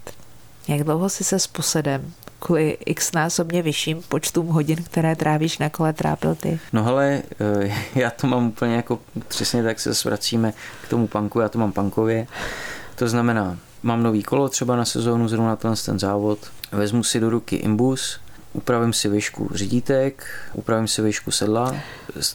Jak 0.67 0.83
dlouho 0.83 1.09
si 1.09 1.23
se 1.23 1.39
s 1.39 1.47
posedem 1.47 2.13
kvůli 2.43 2.77
x 2.85 3.11
násobně 3.11 3.61
vyšším 3.61 4.01
počtům 4.01 4.47
hodin, 4.47 4.83
které 4.83 5.15
trávíš 5.15 5.57
na 5.57 5.69
kole, 5.69 5.93
trápil 5.93 6.35
ty? 6.35 6.59
No 6.73 6.83
hele, 6.83 7.21
eh, 7.39 7.73
já 7.95 8.09
to 8.09 8.27
mám 8.27 8.47
úplně 8.47 8.75
jako 8.75 8.99
přesně 9.27 9.63
tak 9.63 9.79
se 9.79 9.93
zvracíme 9.93 10.53
k 10.83 10.89
tomu 10.89 11.07
panku, 11.07 11.39
já 11.39 11.49
to 11.49 11.59
mám 11.59 11.71
pankově. 11.71 12.27
To 12.95 13.07
znamená, 13.07 13.57
mám 13.83 14.03
nový 14.03 14.23
kolo 14.23 14.49
třeba 14.49 14.75
na 14.75 14.85
sezónu, 14.85 15.27
zrovna 15.27 15.55
ten, 15.55 15.73
ten 15.85 15.99
závod, 15.99 16.39
vezmu 16.71 17.03
si 17.03 17.19
do 17.19 17.29
ruky 17.29 17.55
imbus, 17.55 18.19
upravím 18.53 18.93
si 18.93 19.09
výšku 19.09 19.49
řídítek, 19.53 20.27
upravím 20.53 20.87
si 20.87 21.01
výšku 21.01 21.31
sedla. 21.31 21.75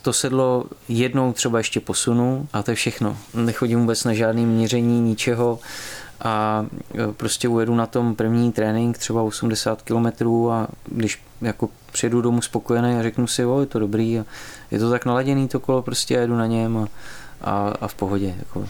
To 0.03 0.13
sedlo 0.13 0.65
jednou 0.89 1.33
třeba 1.33 1.59
ještě 1.59 1.81
posunu 1.81 2.49
a 2.53 2.63
to 2.63 2.71
je 2.71 2.75
všechno. 2.75 3.17
Nechodím 3.35 3.81
vůbec 3.81 4.05
na 4.05 4.13
žádný 4.13 4.47
měření, 4.47 5.01
ničeho 5.01 5.59
a 6.21 6.67
e, 6.95 7.13
prostě 7.13 7.49
ujedu 7.49 7.75
na 7.75 7.87
tom 7.87 8.15
první 8.15 8.53
trénink 8.53 8.99
třeba 8.99 9.23
80 9.23 9.83
km 9.83 10.29
a 10.51 10.69
když 10.87 11.23
jako 11.41 11.69
přijedu 11.93 12.23
domů 12.23 12.43
spokojený 12.43 12.95
a 12.95 13.03
řeknu 13.03 13.27
si, 13.27 13.43
jo, 13.43 13.61
je 13.61 13.67
to 13.67 13.79
dobrý 13.79 14.19
a 14.19 14.25
je 14.71 14.79
to 14.79 14.91
tak 14.91 15.07
naladěný 15.07 15.49
to 15.49 15.61
kolo, 15.61 15.83
prostě 15.83 16.15
jedu 16.15 16.37
na 16.37 16.47
něm 16.47 16.77
a, 16.77 16.89
a, 17.41 17.75
a 17.81 17.89
v 17.89 17.95
pohodě. 17.95 18.35
Jako 18.39 18.69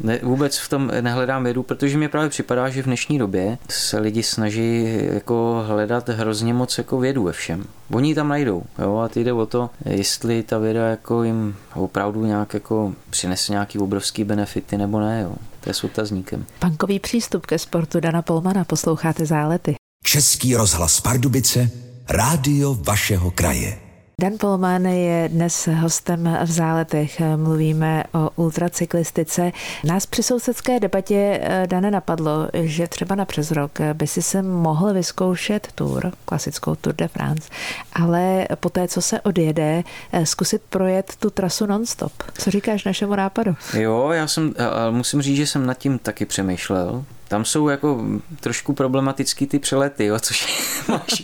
ne, 0.00 0.18
vůbec 0.22 0.58
v 0.58 0.68
tom 0.68 0.90
nehledám 1.00 1.44
vědu, 1.44 1.62
protože 1.62 1.98
mi 1.98 2.08
právě 2.08 2.28
připadá, 2.28 2.68
že 2.68 2.82
v 2.82 2.86
dnešní 2.86 3.18
době 3.18 3.58
se 3.68 3.98
lidi 3.98 4.22
snaží 4.22 4.98
jako 5.12 5.64
hledat 5.66 6.08
hrozně 6.08 6.54
moc 6.54 6.78
jako 6.78 6.98
vědu 6.98 7.22
ve 7.22 7.32
všem. 7.32 7.64
Oni 7.92 8.14
tam 8.14 8.28
najdou, 8.28 8.62
jo, 8.78 8.96
a 8.96 9.08
ty 9.08 9.24
jde 9.24 9.32
o 9.32 9.46
to, 9.46 9.70
jestli 9.84 10.42
ta 10.42 10.58
věda 10.58 10.88
jako 10.88 11.22
jim 11.22 11.56
opravdu 11.74 12.24
nějak 12.24 12.54
jako 12.54 12.92
přinese 13.10 13.52
nějaký 13.52 13.78
obrovský 13.78 14.24
benefity 14.24 14.78
nebo 14.78 15.00
ne, 15.00 15.22
jo. 15.22 15.34
To 15.66 15.70
je 15.70 15.74
s 15.74 15.84
otazníkem. 15.84 16.46
Pankový 16.58 16.98
přístup 16.98 17.46
ke 17.46 17.58
sportu 17.58 18.00
Dana 18.00 18.22
Polmana, 18.22 18.64
posloucháte 18.64 19.26
zálety. 19.26 19.74
Český 20.04 20.54
rozhlas 20.54 21.00
Pardubice, 21.00 21.70
rádio 22.08 22.74
vašeho 22.74 23.30
kraje. 23.30 23.85
Dan 24.20 24.38
Polman 24.38 24.86
je 24.86 25.28
dnes 25.28 25.68
hostem 25.68 26.38
v 26.44 26.50
záletech. 26.50 27.20
Mluvíme 27.36 28.04
o 28.14 28.30
ultracyklistice. 28.36 29.52
Nás 29.84 30.06
při 30.06 30.22
sousedské 30.22 30.80
debatě, 30.80 31.40
eh, 31.42 31.66
Dane, 31.66 31.90
napadlo, 31.90 32.48
že 32.52 32.88
třeba 32.88 33.14
na 33.14 33.24
přes 33.24 33.50
rok 33.50 33.78
by 33.92 34.06
si 34.06 34.22
se 34.22 34.42
mohl 34.42 34.94
vyzkoušet 34.94 35.68
tour, 35.74 36.12
klasickou 36.24 36.74
Tour 36.74 36.94
de 36.94 37.08
France, 37.08 37.48
ale 37.92 38.48
po 38.60 38.68
té, 38.68 38.88
co 38.88 39.02
se 39.02 39.20
odjede, 39.20 39.84
eh, 40.12 40.26
zkusit 40.26 40.62
projet 40.70 41.16
tu 41.18 41.30
trasu 41.30 41.66
nonstop. 41.66 42.12
Co 42.38 42.50
říkáš 42.50 42.84
našemu 42.84 43.14
nápadu? 43.14 43.56
Jo, 43.74 44.10
já 44.10 44.26
jsem, 44.26 44.54
musím 44.90 45.22
říct, 45.22 45.36
že 45.36 45.46
jsem 45.46 45.66
nad 45.66 45.78
tím 45.78 45.98
taky 45.98 46.26
přemýšlel, 46.26 47.04
tam 47.28 47.44
jsou 47.44 47.68
jako 47.68 48.04
trošku 48.40 48.72
problematický 48.72 49.46
ty 49.46 49.58
přelety, 49.58 50.04
jo, 50.04 50.18
což 50.20 50.46
máš 50.88 51.22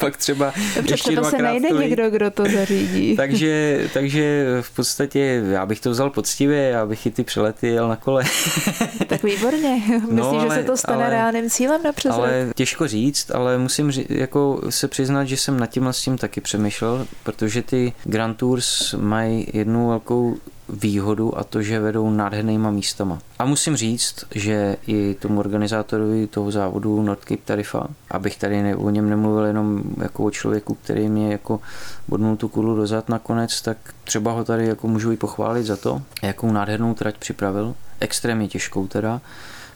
pak 0.00 0.16
třeba 0.16 0.52
Dobře, 0.76 0.94
ještě 0.94 1.10
třeba 1.10 1.30
se 1.30 1.38
najde 1.38 1.68
tolik. 1.68 1.88
někdo, 1.88 2.10
kdo 2.10 2.30
to 2.30 2.44
zařídí. 2.44 3.16
takže, 3.16 3.80
takže 3.94 4.46
v 4.60 4.70
podstatě 4.70 5.42
já 5.50 5.66
bych 5.66 5.80
to 5.80 5.90
vzal 5.90 6.10
poctivě, 6.10 6.62
já 6.62 6.86
bych 6.86 7.06
i 7.06 7.10
ty 7.10 7.24
přelety 7.24 7.68
jel 7.68 7.88
na 7.88 7.96
kole. 7.96 8.24
tak 9.06 9.22
výborně. 9.22 9.82
Myslím, 9.88 10.16
no, 10.16 10.40
ale, 10.40 10.56
že 10.56 10.62
se 10.62 10.66
to 10.66 10.76
stane 10.76 11.04
ale, 11.04 11.10
reálným 11.10 11.50
cílem 11.50 11.82
na 11.82 11.92
přes 11.92 12.12
Ale 12.12 12.52
těžko 12.54 12.88
říct, 12.88 13.30
ale 13.30 13.58
musím 13.58 13.90
ří, 13.90 14.06
jako 14.08 14.60
se 14.68 14.88
přiznat, 14.88 15.24
že 15.24 15.36
jsem 15.36 15.60
nad 15.60 15.66
tím 15.66 15.86
s 15.88 16.00
tím 16.00 16.18
taky 16.18 16.40
přemýšlel, 16.40 17.06
protože 17.22 17.62
ty 17.62 17.92
Grand 18.04 18.36
Tours 18.36 18.94
mají 18.94 19.46
jednu 19.52 19.88
velkou 19.88 20.36
výhodu 20.68 21.38
a 21.38 21.44
to, 21.44 21.62
že 21.62 21.80
vedou 21.80 22.10
nádhernýma 22.10 22.70
místama. 22.70 23.18
A 23.38 23.44
musím 23.44 23.76
říct, 23.76 24.24
že 24.34 24.76
i 24.86 25.14
tomu 25.14 25.40
organizátorovi 25.40 26.26
toho 26.26 26.50
závodu 26.50 27.02
Nordcape 27.02 27.42
Tarifa, 27.44 27.86
abych 28.10 28.36
tady 28.36 28.62
ne, 28.62 28.76
o 28.76 28.90
něm 28.90 29.10
nemluvil 29.10 29.44
jenom 29.44 29.82
jako 30.02 30.24
o 30.24 30.30
člověku, 30.30 30.74
který 30.74 31.08
mě 31.08 31.32
jako 31.32 31.60
bodnul 32.08 32.36
tu 32.36 32.48
kulu 32.48 32.76
dozad 32.76 33.08
nakonec, 33.08 33.62
tak 33.62 33.76
třeba 34.04 34.32
ho 34.32 34.44
tady 34.44 34.66
jako 34.66 34.88
můžu 34.88 35.12
i 35.12 35.16
pochválit 35.16 35.64
za 35.64 35.76
to, 35.76 36.02
jakou 36.22 36.52
nádhernou 36.52 36.94
trať 36.94 37.16
připravil. 37.18 37.74
Extrémně 38.00 38.48
těžkou 38.48 38.86
teda, 38.86 39.20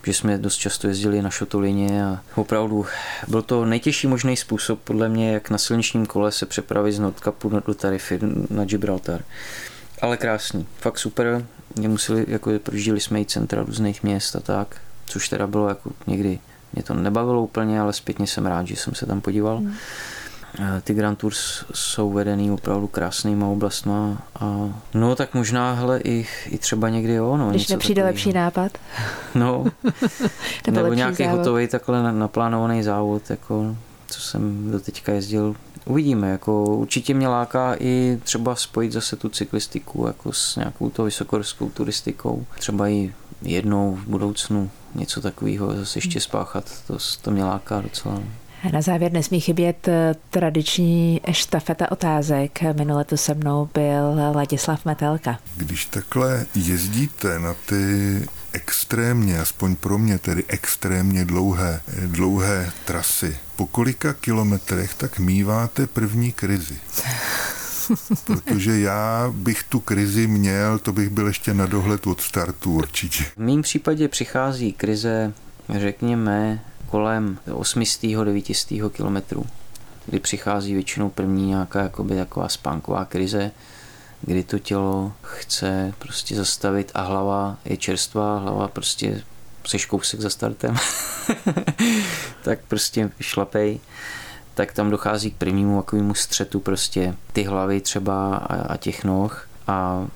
že 0.05 0.13
jsme 0.13 0.37
dost 0.37 0.55
často 0.55 0.87
jezdili 0.87 1.21
na 1.21 1.29
šotolině 1.29 2.05
a 2.05 2.19
opravdu 2.35 2.85
byl 3.27 3.41
to 3.41 3.65
nejtěžší 3.65 4.07
možný 4.07 4.37
způsob 4.37 4.79
podle 4.79 5.09
mě, 5.09 5.33
jak 5.33 5.49
na 5.49 5.57
silničním 5.57 6.05
kole 6.05 6.31
se 6.31 6.45
přepravit 6.45 6.95
z 6.95 6.99
Nordcapu 6.99 7.49
do 7.49 7.73
Tarify 7.73 8.19
na 8.49 8.65
Gibraltar 8.65 9.21
ale 10.03 10.17
krásný, 10.17 10.65
fakt 10.77 10.99
super. 10.99 11.45
Mě 11.75 11.89
museli, 11.89 12.25
jako 12.27 12.51
projížděli 12.63 12.99
jsme 12.99 13.21
i 13.21 13.25
centra 13.25 13.63
různých 13.63 14.03
měst 14.03 14.35
a 14.35 14.39
tak, 14.39 14.77
což 15.05 15.29
teda 15.29 15.47
bylo 15.47 15.69
jako 15.69 15.91
někdy, 16.07 16.39
mě 16.73 16.83
to 16.83 16.93
nebavilo 16.93 17.43
úplně, 17.43 17.81
ale 17.81 17.93
zpětně 17.93 18.27
jsem 18.27 18.45
rád, 18.45 18.67
že 18.67 18.75
jsem 18.75 18.95
se 18.95 19.05
tam 19.05 19.21
podíval. 19.21 19.57
Hmm. 19.57 19.73
Ty 20.83 20.93
Grand 20.93 21.17
Tours 21.17 21.65
jsou 21.73 22.11
vedený 22.11 22.51
opravdu 22.51 22.87
krásnýma 22.87 23.47
oblastma 23.47 24.17
a 24.39 24.69
no 24.93 25.15
tak 25.15 25.33
možná 25.33 25.73
hele 25.73 25.99
i, 26.03 26.27
i 26.45 26.57
třeba 26.57 26.89
někdy 26.89 27.13
jo. 27.13 27.37
No, 27.37 27.49
Když 27.49 27.67
nepřijde 27.67 28.01
takový, 28.01 28.13
lepší 28.13 28.33
nápad. 28.33 28.71
No, 29.35 29.65
nebo, 30.67 30.81
nebo 30.81 30.93
nějaký 30.93 31.23
hotový 31.25 31.67
takhle 31.67 32.13
naplánovaný 32.13 32.83
závod, 32.83 33.29
jako 33.29 33.75
co 34.13 34.21
jsem 34.21 34.71
do 34.71 34.79
teďka 34.79 35.11
jezdil 35.13 35.55
uvidíme. 35.85 36.29
Jako 36.29 36.63
určitě 36.63 37.13
mě 37.13 37.27
láká 37.27 37.75
i 37.79 38.19
třeba 38.23 38.55
spojit 38.55 38.91
zase 38.91 39.15
tu 39.15 39.29
cyklistiku 39.29 40.07
jako 40.07 40.33
s 40.33 40.55
nějakou 40.55 40.89
to 40.89 41.03
vysokorskou 41.03 41.69
turistikou. 41.69 42.45
Třeba 42.59 42.87
i 42.87 43.13
jednou 43.41 43.95
v 43.95 44.07
budoucnu 44.07 44.69
něco 44.95 45.21
takového 45.21 45.75
zase 45.75 45.97
ještě 45.97 46.19
spáchat. 46.19 46.71
To, 46.87 46.97
to 47.21 47.31
mě 47.31 47.43
láká 47.43 47.81
docela. 47.81 48.21
Na 48.71 48.81
závěr 48.81 49.11
nesmí 49.11 49.39
chybět 49.39 49.87
eh, 49.87 50.15
tradiční 50.29 51.21
štafeta 51.31 51.91
otázek. 51.91 52.61
Minule 52.77 53.03
tu 53.03 53.17
se 53.17 53.33
mnou 53.33 53.69
byl 53.73 54.15
Ladislav 54.35 54.85
Metelka. 54.85 55.39
Když 55.57 55.85
takhle 55.85 56.45
jezdíte 56.55 57.39
na 57.39 57.55
ty 57.65 58.25
extrémně, 58.53 59.39
aspoň 59.39 59.75
pro 59.75 59.97
mě 59.97 60.17
tedy 60.17 60.43
extrémně 60.47 61.25
dlouhé, 61.25 61.81
dlouhé 62.05 62.71
trasy, 62.85 63.37
po 63.55 63.65
kolika 63.65 64.13
kilometrech 64.13 64.93
tak 64.93 65.19
míváte 65.19 65.87
první 65.87 66.31
krizi? 66.31 66.77
Protože 68.25 68.79
já 68.79 69.31
bych 69.35 69.63
tu 69.63 69.79
krizi 69.79 70.27
měl, 70.27 70.79
to 70.79 70.93
bych 70.93 71.09
byl 71.09 71.27
ještě 71.27 71.53
na 71.53 71.65
dohled 71.65 72.07
od 72.07 72.21
startu 72.21 72.73
určitě. 72.73 73.23
V 73.23 73.37
mém 73.37 73.61
případě 73.61 74.07
přichází 74.07 74.73
krize, 74.73 75.33
řekněme, 75.69 76.63
kolem 76.89 77.39
800. 77.53 78.01
900. 78.23 78.69
kilometru, 78.91 79.45
kdy 80.05 80.19
přichází 80.19 80.73
většinou 80.73 81.09
první 81.09 81.47
nějaká 81.47 81.81
jakoby 81.81 82.15
taková 82.15 82.49
spánková 82.49 83.05
krize, 83.05 83.51
kdy 84.25 84.43
to 84.43 84.59
tělo 84.59 85.13
chce 85.21 85.93
prostě 85.99 86.35
zastavit 86.35 86.91
a 86.93 87.01
hlava 87.01 87.57
je 87.65 87.77
čerstvá, 87.77 88.37
hlava 88.37 88.67
prostě 88.67 89.23
seš 89.67 89.85
kousek 89.85 90.19
za 90.19 90.29
startem, 90.29 90.75
tak 92.43 92.59
prostě 92.67 93.11
šlapej, 93.21 93.79
tak 94.53 94.73
tam 94.73 94.89
dochází 94.89 95.31
k 95.31 95.37
prvnímu 95.37 95.81
takovému 95.81 96.13
střetu 96.13 96.59
prostě 96.59 97.15
ty 97.33 97.43
hlavy 97.43 97.81
třeba 97.81 98.35
a, 98.35 98.73
a 98.73 98.77
těch 98.77 99.03
noh 99.03 99.47
a 99.67 100.07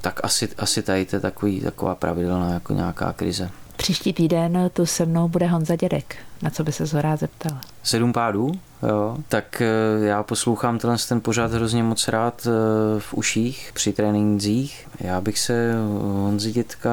tak 0.00 0.20
asi, 0.22 0.48
asi 0.58 0.82
tady 0.82 1.06
je 1.12 1.20
takový, 1.20 1.60
taková 1.60 1.94
pravidelná 1.94 2.54
jako 2.54 2.72
nějaká 2.72 3.12
krize. 3.12 3.50
Příští 3.78 4.12
týden 4.12 4.70
tu 4.72 4.86
se 4.86 5.06
mnou 5.06 5.28
bude 5.28 5.46
Honza 5.46 5.76
Dědek. 5.76 6.16
Na 6.42 6.50
co 6.50 6.64
by 6.64 6.72
se 6.72 7.02
rád 7.02 7.20
zeptal? 7.20 7.58
Sedm 7.82 8.12
pádů, 8.12 8.52
jo. 8.82 9.16
Tak 9.28 9.62
eh, 9.62 10.06
já 10.06 10.22
poslouchám 10.22 10.78
tenhle 10.78 10.98
ten 11.08 11.20
pořád 11.20 11.52
hrozně 11.52 11.82
moc 11.82 12.08
rád 12.08 12.46
eh, 12.46 13.00
v 13.00 13.14
uších 13.14 13.70
při 13.74 13.92
trénincích. 13.92 14.88
Já 15.00 15.20
bych 15.20 15.38
se 15.38 15.74
Honzi 16.02 16.52
Dětka 16.52 16.90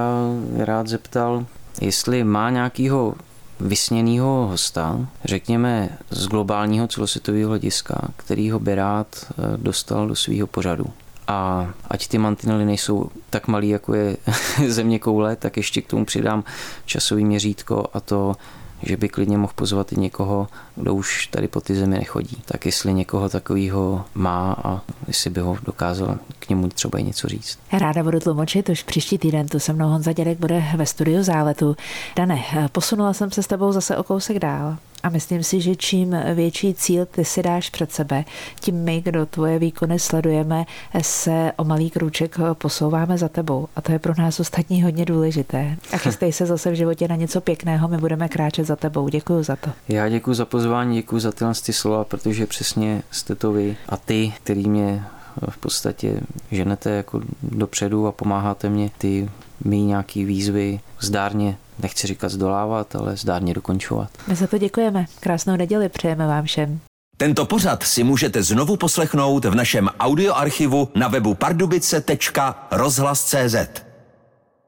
rád 0.57 0.87
zeptal, 0.87 1.45
jestli 1.81 2.23
má 2.23 2.49
nějakýho 2.49 3.15
vysněného 3.59 4.47
hosta, 4.47 5.07
řekněme 5.23 5.89
z 6.09 6.27
globálního 6.27 6.87
celosvětového 6.87 7.49
hlediska, 7.49 8.07
který 8.15 8.51
ho 8.51 8.59
by 8.59 8.75
rád 8.75 9.07
eh, 9.29 9.57
dostal 9.57 10.07
do 10.07 10.15
svého 10.15 10.47
pořadu 10.47 10.85
a 11.27 11.69
ať 11.87 12.07
ty 12.07 12.17
mantinely 12.17 12.65
nejsou 12.65 13.09
tak 13.29 13.47
malý, 13.47 13.69
jako 13.69 13.93
je 13.93 14.17
země 14.67 14.99
koule, 14.99 15.35
tak 15.35 15.57
ještě 15.57 15.81
k 15.81 15.87
tomu 15.87 16.05
přidám 16.05 16.43
časový 16.85 17.25
měřítko 17.25 17.87
a 17.93 17.99
to, 17.99 18.35
že 18.83 18.97
by 18.97 19.09
klidně 19.09 19.37
mohl 19.37 19.53
pozvat 19.55 19.93
i 19.93 19.99
někoho, 19.99 20.47
kdo 20.75 20.95
už 20.95 21.27
tady 21.27 21.47
po 21.47 21.61
ty 21.61 21.75
zemi 21.75 21.99
nechodí. 21.99 22.37
Tak 22.45 22.65
jestli 22.65 22.93
někoho 22.93 23.29
takového 23.29 24.05
má 24.15 24.55
a 24.63 24.81
jestli 25.07 25.29
by 25.29 25.41
ho 25.41 25.57
dokázal 25.63 26.17
k 26.39 26.49
němu 26.49 26.67
třeba 26.67 26.99
i 26.99 27.03
něco 27.03 27.27
říct. 27.27 27.59
Ráda 27.71 28.03
budu 28.03 28.19
tlumočit, 28.19 28.69
už 28.69 28.83
příští 28.83 29.17
týden 29.17 29.47
tu 29.47 29.59
se 29.59 29.73
mnou 29.73 29.89
Honza 29.89 30.13
Dědek 30.13 30.39
bude 30.39 30.63
ve 30.75 30.85
studiu 30.85 31.23
záletu. 31.23 31.75
Dane, 32.15 32.43
posunula 32.71 33.13
jsem 33.13 33.31
se 33.31 33.43
s 33.43 33.47
tebou 33.47 33.71
zase 33.71 33.97
o 33.97 34.03
kousek 34.03 34.39
dál. 34.39 34.77
A 35.05 35.09
myslím 35.09 35.43
si, 35.43 35.61
že 35.61 35.75
čím 35.75 36.15
větší 36.33 36.73
cíl 36.73 37.05
ty 37.05 37.25
si 37.25 37.43
dáš 37.43 37.69
před 37.69 37.91
sebe, 37.91 38.25
tím 38.59 38.75
my, 38.75 39.01
kdo 39.01 39.25
tvoje 39.25 39.59
výkony 39.59 39.99
sledujeme, 39.99 40.65
se 41.01 41.51
o 41.57 41.63
malý 41.63 41.89
krůček 41.89 42.37
posouváme 42.53 43.17
za 43.17 43.29
tebou. 43.29 43.67
A 43.75 43.81
to 43.81 43.91
je 43.91 43.99
pro 43.99 44.13
nás 44.17 44.39
ostatní 44.39 44.83
hodně 44.83 45.05
důležité. 45.05 45.77
A 45.93 45.97
chystej 45.97 46.31
se 46.31 46.45
zase 46.45 46.71
v 46.71 46.73
životě 46.73 47.07
na 47.07 47.15
něco 47.15 47.41
pěkného, 47.41 47.87
my 47.87 47.97
budeme 47.97 48.29
kráčet 48.29 48.67
za 48.67 48.75
tebou. 48.75 49.09
Děkuji 49.09 49.43
za 49.43 49.55
to. 49.55 49.71
Já 49.87 50.09
děkuji 50.09 50.33
za 50.33 50.45
pozvání, 50.45 50.95
děkuji 50.95 51.19
za 51.19 51.31
tyhle 51.31 51.53
ty 51.65 51.73
slova, 51.73 52.03
protože 52.03 52.47
přesně 52.47 53.03
jste 53.11 53.35
to 53.35 53.51
vy 53.51 53.77
a 53.89 53.97
ty, 53.97 54.33
který 54.43 54.69
mě 54.69 55.03
v 55.49 55.57
podstatě 55.57 56.21
ženete 56.51 56.89
jako 56.89 57.21
dopředu 57.43 58.07
a 58.07 58.11
pomáháte 58.11 58.69
mě 58.69 58.89
ty 58.97 59.29
mý 59.65 59.85
nějaký 59.85 60.25
výzvy 60.25 60.79
zdárně 60.99 61.57
nechci 61.83 62.07
říkat 62.07 62.29
zdolávat, 62.29 62.95
ale 62.95 63.17
zdárně 63.17 63.53
dokončovat. 63.53 64.09
My 64.27 64.35
za 64.35 64.47
to 64.47 64.57
děkujeme. 64.57 65.05
Krásnou 65.19 65.55
neděli 65.55 65.89
přejeme 65.89 66.27
vám 66.27 66.45
všem. 66.45 66.79
Tento 67.17 67.45
pořad 67.45 67.83
si 67.83 68.03
můžete 68.03 68.43
znovu 68.43 68.77
poslechnout 68.77 69.45
v 69.45 69.55
našem 69.55 69.89
audioarchivu 69.99 70.89
na 70.95 71.07
webu 71.07 71.33
pardubice.rozhlas.cz. 71.33 73.85